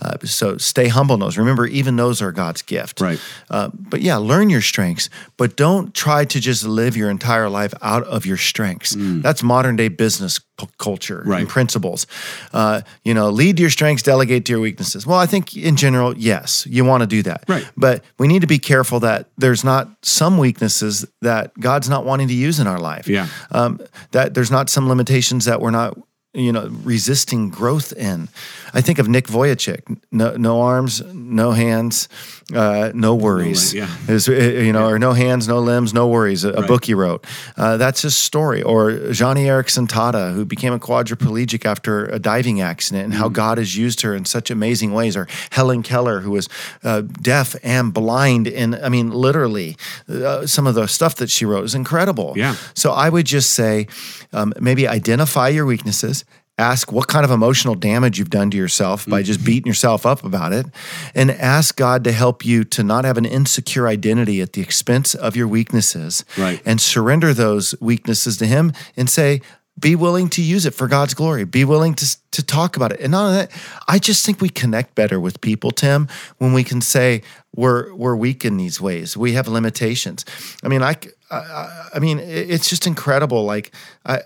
Uh, 0.00 0.18
so 0.24 0.58
stay 0.58 0.88
humble 0.88 1.14
in 1.14 1.20
those. 1.20 1.38
Remember, 1.38 1.66
even 1.66 1.96
those 1.96 2.20
are 2.20 2.32
God's 2.32 2.60
gift. 2.60 3.00
Right. 3.00 3.18
Uh, 3.50 3.70
but 3.72 4.02
yeah, 4.02 4.16
learn 4.18 4.50
your 4.50 4.60
strengths, 4.60 5.08
but 5.38 5.56
don't 5.56 5.94
try 5.94 6.26
to 6.26 6.38
just 6.38 6.64
live 6.66 6.94
your 6.94 7.08
entire 7.10 7.48
life 7.48 7.72
out 7.80 8.04
of 8.04 8.26
your 8.26 8.36
strengths. 8.36 8.94
That's 8.98 9.42
modern 9.42 9.76
day 9.76 9.88
business 9.88 10.38
culture 10.76 11.22
Right. 11.24 11.40
and 11.42 11.48
principles. 11.48 12.06
Uh, 12.52 12.80
you 13.04 13.14
know, 13.14 13.30
lead 13.30 13.56
to 13.58 13.62
your 13.62 13.70
strengths, 13.70 14.02
delegate 14.02 14.44
to 14.46 14.52
your 14.52 14.60
weaknesses. 14.60 15.06
Well, 15.06 15.18
I 15.18 15.26
think 15.26 15.56
in 15.56 15.76
general, 15.76 16.18
yes, 16.18 16.66
you 16.68 16.84
want 16.84 17.02
to 17.02 17.06
do 17.06 17.22
that. 17.22 17.44
Right. 17.48 17.64
But 17.76 18.02
we 18.18 18.26
need 18.26 18.40
to 18.40 18.48
be 18.48 18.58
careful 18.58 18.98
that 19.00 19.28
there's 19.38 19.62
not 19.62 19.77
some 20.02 20.38
weaknesses 20.38 21.06
that 21.20 21.52
God's 21.58 21.88
not 21.88 22.04
wanting 22.04 22.28
to 22.28 22.34
use 22.34 22.58
in 22.58 22.66
our 22.66 22.80
life. 22.80 23.06
Yeah. 23.06 23.28
Um, 23.50 23.80
that 24.12 24.34
there's 24.34 24.50
not 24.50 24.70
some 24.70 24.88
limitations 24.88 25.44
that 25.44 25.60
we're 25.60 25.70
not 25.70 25.96
you 26.34 26.52
know, 26.52 26.68
resisting 26.84 27.48
growth 27.48 27.92
in. 27.94 28.28
I 28.74 28.80
think 28.80 28.98
of 28.98 29.08
Nick 29.08 29.26
Vujicic, 29.26 29.98
no, 30.12 30.36
no 30.36 30.60
arms, 30.60 31.02
no 31.14 31.52
hands, 31.52 32.08
uh, 32.54 32.92
no 32.94 33.14
worries. 33.14 33.74
yeah. 33.74 33.88
Is, 34.08 34.28
uh, 34.28 34.32
you 34.32 34.72
know, 34.72 34.88
or 34.88 34.98
no 34.98 35.12
hands, 35.12 35.46
no 35.46 35.58
limbs, 35.58 35.92
no 35.92 36.08
worries. 36.08 36.44
A, 36.44 36.50
a 36.50 36.66
book 36.66 36.86
he 36.86 36.94
wrote. 36.94 37.26
Uh, 37.56 37.76
that's 37.76 38.02
his 38.02 38.16
story. 38.16 38.62
Or 38.62 38.90
Joni 38.90 39.44
Eareckson 39.44 39.86
Tada, 39.86 40.32
who 40.34 40.44
became 40.44 40.72
a 40.72 40.78
quadriplegic 40.78 41.66
after 41.66 42.06
a 42.06 42.18
diving 42.18 42.60
accident, 42.60 43.04
and 43.04 43.14
how 43.14 43.28
God 43.28 43.58
has 43.58 43.76
used 43.76 44.00
her 44.00 44.14
in 44.14 44.24
such 44.24 44.50
amazing 44.50 44.92
ways. 44.92 45.16
Or 45.16 45.28
Helen 45.50 45.82
Keller, 45.82 46.20
who 46.20 46.30
was 46.30 46.48
uh, 46.82 47.02
deaf 47.02 47.54
and 47.62 47.92
blind, 47.92 48.48
and 48.48 48.76
I 48.76 48.88
mean, 48.88 49.10
literally, 49.10 49.76
uh, 50.08 50.46
some 50.46 50.66
of 50.66 50.74
the 50.74 50.86
stuff 50.86 51.16
that 51.16 51.28
she 51.28 51.44
wrote 51.44 51.64
is 51.64 51.74
incredible. 51.74 52.32
Yeah. 52.36 52.56
So 52.74 52.92
I 52.92 53.10
would 53.10 53.26
just 53.26 53.52
say, 53.52 53.88
um, 54.32 54.54
maybe 54.58 54.88
identify 54.88 55.48
your 55.48 55.66
weaknesses. 55.66 56.24
Ask 56.58 56.90
what 56.90 57.06
kind 57.06 57.24
of 57.24 57.30
emotional 57.30 57.76
damage 57.76 58.18
you've 58.18 58.30
done 58.30 58.50
to 58.50 58.56
yourself 58.56 59.06
by 59.06 59.22
just 59.22 59.38
mm-hmm. 59.38 59.46
beating 59.46 59.68
yourself 59.68 60.04
up 60.04 60.24
about 60.24 60.52
it, 60.52 60.66
and 61.14 61.30
ask 61.30 61.76
God 61.76 62.02
to 62.04 62.12
help 62.12 62.44
you 62.44 62.64
to 62.64 62.82
not 62.82 63.04
have 63.04 63.16
an 63.16 63.24
insecure 63.24 63.86
identity 63.86 64.40
at 64.42 64.54
the 64.54 64.60
expense 64.60 65.14
of 65.14 65.36
your 65.36 65.46
weaknesses. 65.46 66.24
Right. 66.36 66.60
And 66.64 66.80
surrender 66.80 67.32
those 67.32 67.74
weaknesses 67.80 68.36
to 68.38 68.46
Him 68.46 68.72
and 68.96 69.08
say, 69.08 69.40
be 69.78 69.94
willing 69.94 70.28
to 70.30 70.42
use 70.42 70.66
it 70.66 70.74
for 70.74 70.88
God's 70.88 71.14
glory. 71.14 71.44
Be 71.44 71.64
willing 71.64 71.94
to, 71.94 72.16
to 72.32 72.42
talk 72.44 72.76
about 72.76 72.90
it. 72.90 72.98
And 72.98 73.12
none 73.12 73.32
of 73.32 73.34
that, 73.34 73.52
I 73.86 74.00
just 74.00 74.26
think 74.26 74.40
we 74.40 74.48
connect 74.48 74.96
better 74.96 75.20
with 75.20 75.40
people, 75.40 75.70
Tim, 75.70 76.08
when 76.38 76.52
we 76.52 76.64
can 76.64 76.80
say 76.80 77.22
we're 77.54 77.94
we're 77.94 78.16
weak 78.16 78.44
in 78.44 78.56
these 78.56 78.80
ways. 78.80 79.16
We 79.16 79.34
have 79.34 79.46
limitations. 79.46 80.24
I 80.64 80.68
mean, 80.68 80.82
I, 80.82 80.96
I, 81.30 81.90
I 81.94 81.98
mean, 82.00 82.18
it's 82.18 82.68
just 82.68 82.88
incredible. 82.88 83.44
Like, 83.44 83.72
I, 84.04 84.22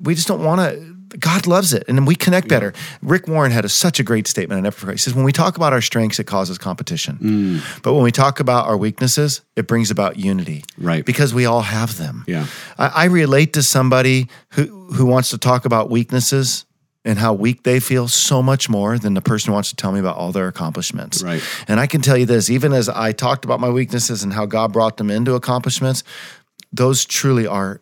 we 0.00 0.14
just 0.14 0.28
don't 0.28 0.44
want 0.44 0.60
to. 0.60 0.95
God 1.18 1.46
loves 1.46 1.72
it, 1.72 1.84
and 1.88 1.96
then 1.96 2.04
we 2.04 2.14
connect 2.16 2.48
better. 2.48 2.72
Rick 3.00 3.28
Warren 3.28 3.52
had 3.52 3.64
a, 3.64 3.68
such 3.68 4.00
a 4.00 4.02
great 4.02 4.26
statement. 4.26 4.58
I 4.58 4.62
never 4.62 4.76
forget. 4.76 4.94
He 4.94 4.98
says, 4.98 5.14
"When 5.14 5.24
we 5.24 5.32
talk 5.32 5.56
about 5.56 5.72
our 5.72 5.80
strengths, 5.80 6.18
it 6.18 6.24
causes 6.24 6.58
competition, 6.58 7.18
Mm. 7.22 7.82
but 7.82 7.94
when 7.94 8.02
we 8.02 8.10
talk 8.12 8.40
about 8.40 8.66
our 8.66 8.76
weaknesses, 8.76 9.40
it 9.54 9.66
brings 9.66 9.90
about 9.90 10.16
unity, 10.18 10.64
Right. 10.78 11.04
Because 11.04 11.32
we 11.32 11.46
all 11.46 11.62
have 11.62 11.96
them. 11.96 12.24
Yeah. 12.26 12.46
I, 12.78 12.86
I 12.88 13.04
relate 13.06 13.52
to 13.54 13.62
somebody 13.62 14.28
who 14.50 14.64
who 14.94 15.06
wants 15.06 15.30
to 15.30 15.38
talk 15.38 15.64
about 15.64 15.90
weaknesses 15.90 16.64
and 17.04 17.18
how 17.20 17.32
weak 17.32 17.62
they 17.62 17.78
feel 17.80 18.08
so 18.08 18.42
much 18.42 18.68
more 18.68 18.98
than 18.98 19.14
the 19.14 19.20
person 19.22 19.48
who 19.50 19.54
wants 19.54 19.70
to 19.70 19.76
tell 19.76 19.92
me 19.92 20.00
about 20.00 20.16
all 20.16 20.32
their 20.32 20.48
accomplishments. 20.48 21.22
Right. 21.22 21.40
And 21.68 21.78
I 21.78 21.86
can 21.86 22.00
tell 22.02 22.16
you 22.16 22.26
this, 22.26 22.50
even 22.50 22.72
as 22.72 22.88
I 22.88 23.12
talked 23.12 23.44
about 23.44 23.60
my 23.60 23.68
weaknesses 23.70 24.24
and 24.24 24.32
how 24.32 24.44
God 24.46 24.72
brought 24.72 24.96
them 24.96 25.08
into 25.10 25.34
accomplishments, 25.34 26.02
those 26.72 27.04
truly 27.04 27.46
are 27.46 27.80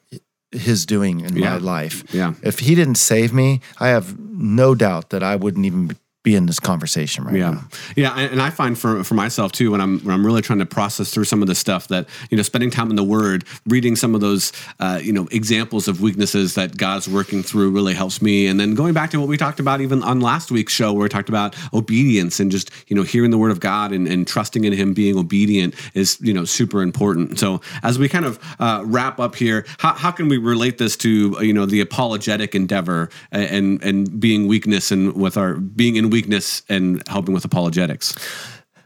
his 0.55 0.87
doing 0.87 1.21
in 1.21 1.37
Yeah. 1.37 1.51
my 1.51 1.57
life. 1.59 2.05
Yeah. 2.15 2.35
If 2.43 2.61
he 2.61 2.75
didn't 2.75 2.97
save 2.97 3.33
me, 3.33 3.61
I 3.79 3.89
have 3.89 4.19
no 4.19 4.75
doubt 4.75 5.11
that 5.11 5.23
I 5.23 5.37
wouldn't 5.37 5.67
even 5.67 5.97
be 6.25 6.35
in 6.35 6.47
this 6.47 6.59
conversation 6.59 7.23
right 7.23 7.37
Yeah, 7.37 7.51
now. 7.51 7.65
yeah, 7.97 8.15
and 8.19 8.33
and 8.33 8.43
I 8.43 8.51
find 8.51 8.77
for 8.77 9.05
for 9.05 9.15
myself 9.15 9.53
too 9.53 9.71
when 9.71 9.81
I'm 9.81 10.01
when 10.01 10.13
I'm 10.15 10.25
really 10.27 10.41
trying 10.43 10.59
to 10.59 10.67
process 10.67 11.11
through 11.13 11.25
some 11.25 11.43
of 11.43 11.49
the 11.49 11.55
stuff 11.55 11.87
that 11.89 12.09
you 12.31 12.37
know, 12.39 12.43
spending 12.43 12.71
time 12.71 12.89
in 12.91 12.97
the 12.97 13.05
Word, 13.05 13.45
reading 13.67 13.95
some 13.95 14.15
of 14.15 14.21
those 14.23 14.51
uh, 14.81 14.99
you 15.03 15.13
know 15.13 15.29
examples 15.31 15.87
of 15.87 16.01
weaknesses 16.01 16.55
that 16.55 16.77
God's 16.79 17.09
working 17.09 17.43
through 17.43 17.71
really 17.71 17.93
helps 17.95 18.21
me. 18.23 18.47
And 18.47 18.59
then 18.59 18.75
going 18.75 18.95
back 18.95 19.11
to 19.11 19.21
what 19.21 19.29
we 19.29 19.37
talked 19.37 19.61
about 19.61 19.83
even 19.83 20.03
on 20.03 20.21
last 20.21 20.51
week's 20.51 20.73
show, 20.73 20.93
where 20.95 21.03
we 21.05 21.09
talked 21.11 21.29
about 21.29 21.55
obedience 21.75 22.41
and 22.41 22.51
just 22.51 22.71
you 22.89 22.97
know 22.97 23.03
hearing 23.03 23.31
the 23.31 23.39
Word 23.39 23.53
of 23.53 23.61
God 23.61 23.93
and, 23.93 24.09
and 24.09 24.27
trusting 24.27 24.65
in 24.65 24.73
Him, 24.73 24.95
being 24.95 25.19
obedient 25.19 25.75
is 25.93 26.19
you 26.23 26.33
know 26.33 26.47
super 26.47 26.81
important. 26.83 27.39
So 27.39 27.61
as 27.83 27.99
we 27.99 28.09
kind 28.09 28.25
of 28.25 28.39
uh, 28.59 28.83
wrap 28.87 29.21
up 29.21 29.37
here, 29.37 29.67
how, 29.79 29.93
how 29.93 30.11
can 30.11 30.29
we 30.29 30.39
relate 30.39 30.79
this 30.79 30.97
to 30.99 31.37
you 31.43 31.53
know 31.53 31.67
the 31.67 31.83
apologetic 31.83 32.55
endeavor 32.55 33.11
and 33.31 33.45
and, 33.55 33.83
and 33.85 34.21
being 34.21 34.49
weakness 34.49 34.91
and 34.91 35.13
with 35.15 35.37
our 35.37 35.55
being 35.55 35.97
in 35.97 36.11
weakness 36.15 36.63
and 36.69 37.03
helping 37.09 37.35
with 37.35 37.45
apologetics. 37.45 38.15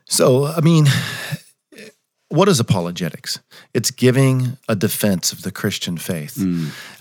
So, 0.07 0.47
I 0.47 0.61
mean, 0.63 0.87
what 2.31 2.49
is 2.49 2.59
apologetics? 2.59 3.41
It's 3.75 3.91
giving 3.91 4.57
a 4.67 4.75
defense 4.75 5.33
of 5.35 5.43
the 5.43 5.53
Christian 5.53 5.99
faith. 5.99 6.37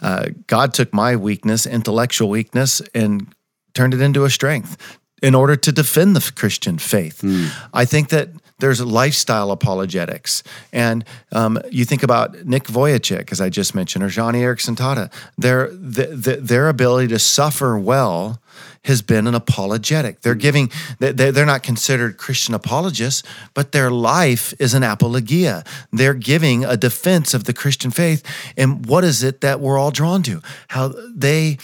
Uh, 0.02 0.26
God 0.48 0.74
took 0.74 0.94
my 0.94 1.16
weakness, 1.16 1.66
intellectual 1.66 2.30
weakness, 2.30 2.82
and 2.94 3.34
turned 3.74 3.94
it 3.94 4.02
into 4.02 4.26
a 4.26 4.30
strength 4.30 4.76
in 5.24 5.34
order 5.34 5.56
to 5.56 5.72
defend 5.72 6.16
the 6.16 6.32
Christian 6.36 6.78
faith. 6.78 7.24
I 7.74 7.86
think 7.86 8.10
that 8.10 8.30
there's 8.60 8.82
lifestyle 8.82 9.52
apologetics. 9.52 10.44
And 10.74 11.06
um, 11.32 11.60
you 11.72 11.86
think 11.86 12.04
about 12.04 12.46
Nick 12.46 12.66
Vujicic, 12.66 13.32
as 13.32 13.40
I 13.40 13.50
just 13.50 13.74
mentioned, 13.76 14.04
or 14.04 14.10
Joni 14.10 14.42
Eareckson 14.42 14.76
Tada, 14.76 15.12
their, 15.38 15.70
the, 15.70 16.08
the, 16.08 16.36
their 16.42 16.68
ability 16.68 17.08
to 17.10 17.20
suffer 17.20 17.78
well 17.80 18.42
has 18.88 19.02
been 19.02 19.28
an 19.28 19.36
apologetic. 19.36 20.22
They're 20.22 20.34
mm-hmm. 20.34 20.40
giving, 20.40 20.72
they- 21.00 21.12
they- 21.12 21.32
they're 21.32 21.46
not 21.46 21.64
considered 21.64 22.18
Christian 22.18 22.54
apologists, 22.54 23.24
but 23.54 23.72
their 23.72 23.92
life 23.92 24.54
is 24.60 24.74
an 24.74 24.84
apologia. 24.84 25.64
They're 25.92 26.14
giving 26.14 26.66
a 26.66 26.78
defense 26.78 27.34
of 27.34 27.44
the 27.44 27.54
Christian 27.54 27.92
faith. 27.92 28.24
And 28.58 28.86
what 28.86 29.04
is 29.04 29.24
it 29.24 29.42
that 29.42 29.60
we're 29.60 29.78
all 29.78 29.92
drawn 29.92 30.24
to? 30.24 30.42
How 30.70 30.94
they 31.14 31.58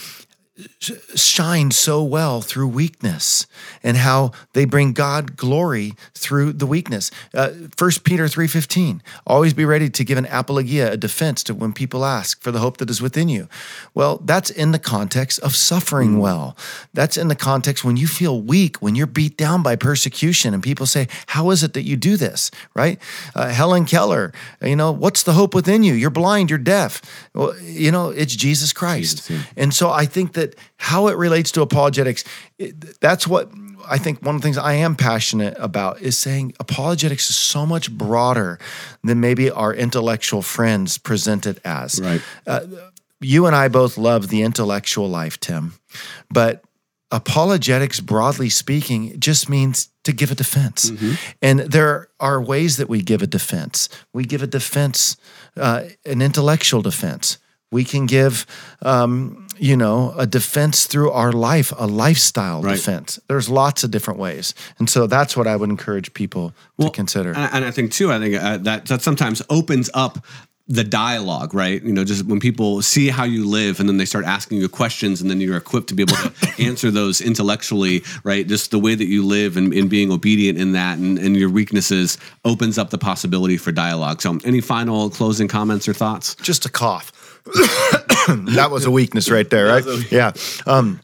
shine 0.78 1.72
so 1.72 2.02
well 2.02 2.40
through 2.40 2.68
weakness 2.68 3.46
and 3.82 3.96
how 3.96 4.30
they 4.52 4.64
bring 4.64 4.92
God 4.92 5.36
glory 5.36 5.94
through 6.14 6.52
the 6.52 6.66
weakness. 6.66 7.10
Uh, 7.32 7.50
1 7.76 7.90
Peter 8.04 8.26
3.15, 8.26 9.00
always 9.26 9.52
be 9.52 9.64
ready 9.64 9.90
to 9.90 10.04
give 10.04 10.16
an 10.16 10.26
apologia, 10.26 10.92
a 10.92 10.96
defense 10.96 11.42
to 11.44 11.54
when 11.54 11.72
people 11.72 12.04
ask 12.04 12.40
for 12.40 12.52
the 12.52 12.60
hope 12.60 12.76
that 12.76 12.88
is 12.88 13.02
within 13.02 13.28
you. 13.28 13.48
Well, 13.94 14.18
that's 14.24 14.48
in 14.48 14.70
the 14.70 14.78
context 14.78 15.40
of 15.40 15.56
suffering 15.56 16.18
well. 16.18 16.56
That's 16.92 17.16
in 17.16 17.26
the 17.26 17.34
context 17.34 17.84
when 17.84 17.96
you 17.96 18.06
feel 18.06 18.40
weak, 18.40 18.76
when 18.76 18.94
you're 18.94 19.08
beat 19.08 19.36
down 19.36 19.62
by 19.62 19.74
persecution 19.74 20.54
and 20.54 20.62
people 20.62 20.86
say, 20.86 21.08
how 21.26 21.50
is 21.50 21.64
it 21.64 21.72
that 21.72 21.82
you 21.82 21.96
do 21.96 22.16
this, 22.16 22.52
right? 22.74 23.00
Uh, 23.34 23.48
Helen 23.48 23.86
Keller, 23.86 24.32
you 24.62 24.76
know, 24.76 24.92
what's 24.92 25.24
the 25.24 25.32
hope 25.32 25.52
within 25.52 25.82
you? 25.82 25.94
You're 25.94 26.10
blind, 26.10 26.48
you're 26.48 26.60
deaf. 26.60 27.02
Well, 27.34 27.58
you 27.60 27.90
know, 27.90 28.10
it's 28.10 28.36
Jesus 28.36 28.72
Christ. 28.72 29.28
Jesus, 29.28 29.30
yeah. 29.30 29.42
And 29.56 29.74
so 29.74 29.90
I 29.90 30.06
think 30.06 30.34
that 30.34 30.43
how 30.76 31.08
it 31.08 31.16
relates 31.16 31.50
to 31.52 31.62
apologetics, 31.62 32.24
it, 32.58 33.00
that's 33.00 33.26
what 33.26 33.50
I 33.86 33.98
think 33.98 34.22
one 34.22 34.34
of 34.34 34.40
the 34.40 34.46
things 34.46 34.58
I 34.58 34.74
am 34.74 34.96
passionate 34.96 35.54
about 35.58 36.00
is 36.00 36.18
saying 36.18 36.54
apologetics 36.58 37.28
is 37.30 37.36
so 37.36 37.66
much 37.66 37.90
broader 37.90 38.58
than 39.02 39.20
maybe 39.20 39.50
our 39.50 39.74
intellectual 39.74 40.42
friends 40.42 40.98
present 40.98 41.46
it 41.46 41.58
as. 41.64 42.00
Right. 42.00 42.22
You 43.20 43.46
and 43.46 43.56
I 43.56 43.68
both 43.68 43.96
love 43.96 44.28
the 44.28 44.42
intellectual 44.42 45.08
life, 45.08 45.38
Tim, 45.40 45.74
but 46.30 46.62
apologetics, 47.10 48.00
broadly 48.00 48.50
speaking, 48.50 49.18
just 49.20 49.48
means 49.48 49.88
to 50.02 50.12
give 50.12 50.30
a 50.30 50.34
defense. 50.34 50.90
And 51.40 51.60
there 51.60 52.08
are 52.20 52.42
ways 52.42 52.76
that 52.76 52.88
we 52.88 53.00
give 53.02 53.22
a 53.22 53.26
defense. 53.26 53.88
We 54.12 54.24
give 54.24 54.42
a 54.42 54.46
defense, 54.46 55.16
uh, 55.56 55.84
an 56.04 56.20
intellectual 56.20 56.82
defense. 56.82 57.38
We 57.70 57.84
can 57.84 58.06
give, 58.06 58.46
um, 58.82 59.43
you 59.58 59.76
know, 59.76 60.14
a 60.18 60.26
defense 60.26 60.86
through 60.86 61.10
our 61.10 61.32
life, 61.32 61.72
a 61.78 61.86
lifestyle 61.86 62.62
Right. 62.62 62.76
defense. 62.76 63.18
There's 63.28 63.48
lots 63.48 63.84
of 63.84 63.90
different 63.90 64.18
ways, 64.20 64.54
and 64.78 64.88
so 64.90 65.06
that's 65.06 65.36
what 65.36 65.46
I 65.46 65.56
would 65.56 65.70
encourage 65.70 66.12
people 66.14 66.52
to 66.80 66.90
consider. 66.90 67.32
And, 67.32 67.50
and 67.54 67.64
I 67.64 67.70
think 67.70 67.92
too, 67.92 68.12
I 68.12 68.18
think 68.18 68.34
uh, 68.34 68.58
that 68.58 68.86
that 68.86 69.02
sometimes 69.02 69.42
opens 69.50 69.90
up 69.94 70.24
the 70.66 70.82
dialogue, 70.82 71.52
right? 71.52 71.82
You 71.84 71.92
know, 71.92 72.04
just 72.04 72.24
when 72.24 72.40
people 72.40 72.80
see 72.80 73.08
how 73.10 73.24
you 73.24 73.44
live 73.46 73.80
and 73.80 73.86
then 73.88 73.98
they 73.98 74.06
start 74.06 74.24
asking 74.24 74.58
you 74.62 74.68
questions 74.70 75.20
and 75.20 75.30
then 75.30 75.38
you're 75.38 75.58
equipped 75.58 75.88
to 75.88 75.94
be 75.94 76.04
able 76.04 76.16
to 76.16 76.32
answer 76.58 76.90
those 76.90 77.20
intellectually, 77.20 78.02
right? 78.22 78.46
Just 78.46 78.70
the 78.70 78.78
way 78.78 78.94
that 78.94 79.04
you 79.04 79.26
live 79.26 79.58
and, 79.58 79.74
and 79.74 79.90
being 79.90 80.10
obedient 80.10 80.56
in 80.58 80.72
that 80.72 80.96
and, 80.96 81.18
and 81.18 81.36
your 81.36 81.50
weaknesses 81.50 82.16
opens 82.46 82.78
up 82.78 82.88
the 82.88 82.96
possibility 82.96 83.58
for 83.58 83.72
dialogue. 83.72 84.22
So 84.22 84.38
any 84.42 84.62
final 84.62 85.10
closing 85.10 85.48
comments 85.48 85.86
or 85.86 85.92
thoughts? 85.92 86.34
just 86.36 86.64
a 86.64 86.70
cough. 86.70 87.12
that 88.54 88.68
was 88.70 88.86
a 88.86 88.90
weakness 88.90 89.30
right 89.30 89.48
there, 89.48 89.66
right? 89.66 90.12
Yeah. 90.12 90.32
Um, 90.66 91.00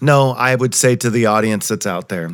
no, 0.00 0.30
I 0.30 0.54
would 0.54 0.74
say 0.74 0.96
to 0.96 1.10
the 1.10 1.26
audience 1.26 1.68
that's 1.68 1.86
out 1.86 2.08
there, 2.08 2.30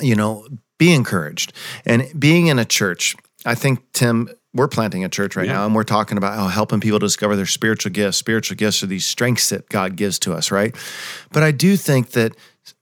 you 0.00 0.14
know, 0.14 0.46
be 0.78 0.92
encouraged. 0.92 1.52
And 1.84 2.08
being 2.18 2.46
in 2.46 2.58
a 2.58 2.64
church, 2.64 3.16
I 3.44 3.54
think, 3.54 3.80
Tim, 3.92 4.28
we're 4.54 4.68
planting 4.68 5.04
a 5.04 5.08
church 5.08 5.36
right 5.36 5.46
Yeah. 5.46 5.54
now 5.54 5.66
and 5.66 5.74
we're 5.74 5.84
talking 5.84 6.16
about 6.16 6.38
oh, 6.38 6.48
helping 6.48 6.80
people 6.80 6.98
discover 6.98 7.36
their 7.36 7.46
spiritual 7.46 7.92
gifts. 7.92 8.16
Spiritual 8.16 8.56
gifts 8.56 8.82
are 8.82 8.86
these 8.86 9.04
strengths 9.06 9.50
that 9.50 9.68
God 9.68 9.96
gives 9.96 10.18
to 10.20 10.32
us, 10.32 10.50
right? 10.50 10.74
But 11.32 11.42
I 11.42 11.50
do 11.50 11.76
think 11.76 12.10
that 12.10 12.34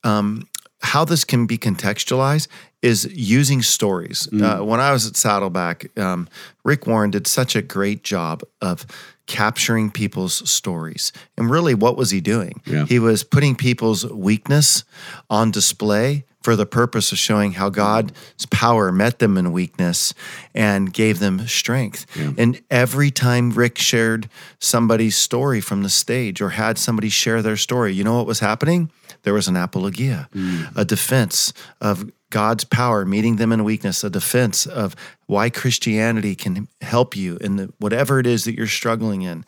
um, 0.04 0.46
how 0.82 1.04
this 1.04 1.24
can 1.24 1.46
be 1.46 1.58
contextualized 1.58 2.48
is 2.82 3.08
using 3.12 3.62
stories. 3.62 4.28
Mm. 4.30 4.60
Uh, 4.60 4.64
when 4.64 4.78
I 4.80 4.92
was 4.92 5.06
at 5.06 5.16
Saddleback, 5.16 5.98
um, 5.98 6.28
Rick 6.64 6.86
Warren 6.86 7.10
did 7.10 7.26
such 7.26 7.56
a 7.56 7.62
great 7.62 8.04
job 8.04 8.42
of 8.60 8.86
capturing 9.26 9.90
people's 9.90 10.48
stories. 10.48 11.12
And 11.36 11.50
really, 11.50 11.74
what 11.74 11.96
was 11.96 12.10
he 12.10 12.20
doing? 12.20 12.60
Yeah. 12.64 12.86
He 12.86 12.98
was 12.98 13.24
putting 13.24 13.56
people's 13.56 14.06
weakness 14.06 14.84
on 15.28 15.50
display 15.50 16.24
for 16.42 16.54
the 16.54 16.64
purpose 16.64 17.10
of 17.10 17.18
showing 17.18 17.52
how 17.52 17.68
God's 17.70 18.46
power 18.52 18.92
met 18.92 19.18
them 19.18 19.36
in 19.36 19.50
weakness 19.50 20.14
and 20.54 20.92
gave 20.92 21.18
them 21.18 21.44
strength. 21.48 22.06
And 22.38 22.62
every 22.70 23.10
time 23.10 23.50
Rick 23.50 23.78
shared 23.78 24.28
somebody's 24.60 25.16
story 25.16 25.60
from 25.60 25.82
the 25.82 25.88
stage 25.88 26.40
or 26.40 26.50
had 26.50 26.78
somebody 26.78 27.08
share 27.08 27.42
their 27.42 27.56
story, 27.56 27.94
you 27.94 28.04
know 28.04 28.16
what 28.18 28.26
was 28.26 28.38
happening? 28.38 28.92
There 29.24 29.34
was 29.34 29.48
an 29.48 29.56
apologia, 29.56 30.28
mm. 30.32 30.70
a 30.76 30.84
defense 30.84 31.52
of 31.80 32.12
God's 32.36 32.64
power 32.64 33.06
meeting 33.06 33.36
them 33.36 33.50
in 33.50 33.64
weakness, 33.64 34.04
a 34.04 34.10
defense 34.10 34.66
of 34.66 34.94
why 35.24 35.48
Christianity 35.48 36.34
can 36.34 36.68
help 36.82 37.16
you 37.16 37.38
in 37.40 37.56
the, 37.56 37.72
whatever 37.78 38.18
it 38.18 38.26
is 38.26 38.44
that 38.44 38.54
you're 38.54 38.66
struggling 38.66 39.22
in 39.22 39.46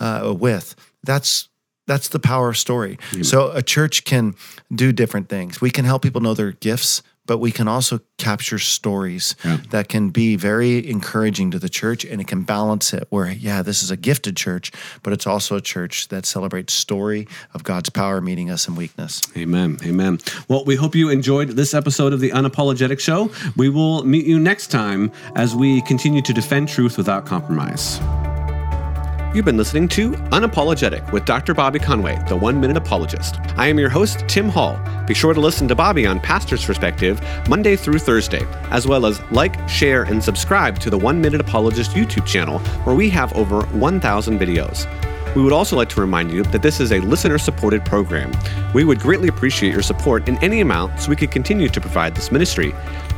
uh, 0.00 0.34
with. 0.36 0.74
That's 1.04 1.48
that's 1.86 2.08
the 2.08 2.18
power 2.18 2.48
of 2.48 2.56
story. 2.56 2.98
So 3.22 3.52
a 3.52 3.62
church 3.62 4.02
can 4.02 4.34
do 4.74 4.90
different 4.90 5.28
things. 5.28 5.60
We 5.60 5.70
can 5.70 5.84
help 5.84 6.02
people 6.02 6.20
know 6.20 6.34
their 6.34 6.50
gifts, 6.50 7.02
but 7.26 7.38
we 7.38 7.50
can 7.50 7.68
also 7.68 8.00
capture 8.18 8.58
stories 8.58 9.34
Yeah. 9.44 9.58
that 9.70 9.88
can 9.88 10.10
be 10.10 10.36
very 10.36 10.88
encouraging 10.88 11.50
to 11.52 11.58
the 11.58 11.68
church 11.68 12.04
and 12.04 12.20
it 12.20 12.26
can 12.26 12.42
balance 12.42 12.92
it 12.92 13.06
where 13.10 13.30
yeah, 13.30 13.62
this 13.62 13.82
is 13.82 13.90
a 13.90 13.96
gifted 13.96 14.36
church, 14.36 14.70
but 15.02 15.12
it's 15.12 15.26
also 15.26 15.56
a 15.56 15.60
church 15.60 16.08
that 16.08 16.26
celebrates 16.26 16.72
story 16.74 17.26
of 17.54 17.64
God's 17.64 17.90
power 17.90 18.20
meeting 18.20 18.50
us 18.50 18.68
in 18.68 18.74
weakness. 18.76 19.20
Amen. 19.36 19.78
Amen. 19.84 20.18
Well, 20.48 20.64
we 20.64 20.76
hope 20.76 20.94
you 20.94 21.08
enjoyed 21.10 21.50
this 21.50 21.74
episode 21.74 22.12
of 22.12 22.20
the 22.20 22.30
Unapologetic 22.30 23.00
Show. 23.00 23.30
We 23.56 23.68
will 23.68 24.04
meet 24.04 24.26
you 24.26 24.38
next 24.38 24.68
time 24.68 25.10
as 25.34 25.54
we 25.54 25.80
continue 25.82 26.22
to 26.22 26.32
defend 26.32 26.68
truth 26.68 26.96
without 26.96 27.26
compromise. 27.26 28.00
You've 29.34 29.44
been 29.44 29.56
listening 29.56 29.88
to 29.88 30.12
Unapologetic 30.30 31.10
with 31.10 31.24
Dr. 31.24 31.54
Bobby 31.54 31.80
Conway, 31.80 32.22
the 32.28 32.36
one 32.36 32.60
minute 32.60 32.76
apologist. 32.76 33.40
I 33.56 33.66
am 33.66 33.80
your 33.80 33.88
host, 33.88 34.20
Tim 34.28 34.48
Hall. 34.48 34.78
Be 35.08 35.14
sure 35.14 35.34
to 35.34 35.40
listen 35.40 35.66
to 35.66 35.74
Bobby 35.74 36.06
on 36.06 36.20
Pastor's 36.20 36.64
Perspective 36.64 37.20
Monday 37.48 37.74
through 37.74 37.98
Thursday, 37.98 38.46
as 38.70 38.86
well 38.86 39.06
as 39.06 39.20
like, 39.32 39.68
share, 39.68 40.04
and 40.04 40.22
subscribe 40.22 40.78
to 40.78 40.88
the 40.88 40.96
One 40.96 41.20
Minute 41.20 41.40
Apologist 41.40 41.96
YouTube 41.96 42.24
channel, 42.24 42.60
where 42.84 42.94
we 42.94 43.10
have 43.10 43.32
over 43.32 43.62
1,000 43.66 44.38
videos. 44.38 44.86
We 45.34 45.42
would 45.42 45.52
also 45.52 45.76
like 45.76 45.88
to 45.90 46.00
remind 46.00 46.30
you 46.30 46.44
that 46.44 46.62
this 46.62 46.80
is 46.80 46.92
a 46.92 47.00
listener 47.00 47.38
supported 47.38 47.84
program. 47.84 48.32
We 48.72 48.84
would 48.84 49.00
greatly 49.00 49.28
appreciate 49.28 49.72
your 49.72 49.82
support 49.82 50.28
in 50.28 50.36
any 50.44 50.60
amount 50.60 51.00
so 51.00 51.10
we 51.10 51.16
could 51.16 51.30
continue 51.32 51.68
to 51.68 51.80
provide 51.80 52.14
this 52.14 52.30
ministry. 52.30 52.72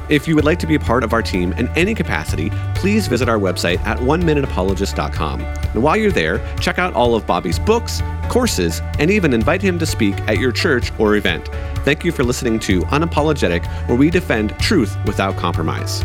If 0.08 0.28
you 0.28 0.34
would 0.36 0.44
like 0.44 0.58
to 0.60 0.66
be 0.66 0.76
a 0.76 0.80
part 0.80 1.02
of 1.02 1.12
our 1.12 1.20
team 1.20 1.52
in 1.54 1.68
any 1.70 1.94
capacity, 1.94 2.50
please 2.76 3.08
visit 3.08 3.28
our 3.28 3.38
website 3.38 3.80
at 3.80 3.98
oneminuteapologist.com. 3.98 5.40
And 5.40 5.82
while 5.82 5.96
you're 5.96 6.12
there, 6.12 6.38
check 6.60 6.78
out 6.78 6.94
all 6.94 7.14
of 7.16 7.26
Bobby's 7.26 7.58
books, 7.58 8.02
courses, 8.28 8.80
and 8.98 9.10
even 9.10 9.32
invite 9.32 9.60
him 9.60 9.78
to 9.80 9.86
speak 9.86 10.16
at 10.28 10.38
your 10.38 10.52
church 10.52 10.92
or 10.98 11.16
event. 11.16 11.48
Thank 11.84 12.04
you 12.04 12.12
for 12.12 12.22
listening 12.22 12.60
to 12.60 12.82
Unapologetic, 12.82 13.66
where 13.88 13.98
we 13.98 14.10
defend 14.10 14.58
truth 14.58 14.96
without 15.06 15.36
compromise. 15.36 16.04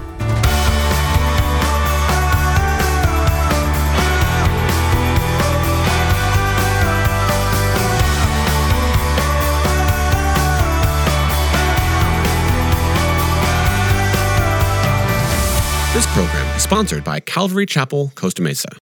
Sponsored 16.72 17.04
by 17.04 17.20
Calvary 17.20 17.66
Chapel, 17.66 18.14
Costa 18.16 18.42
Mesa. 18.42 18.80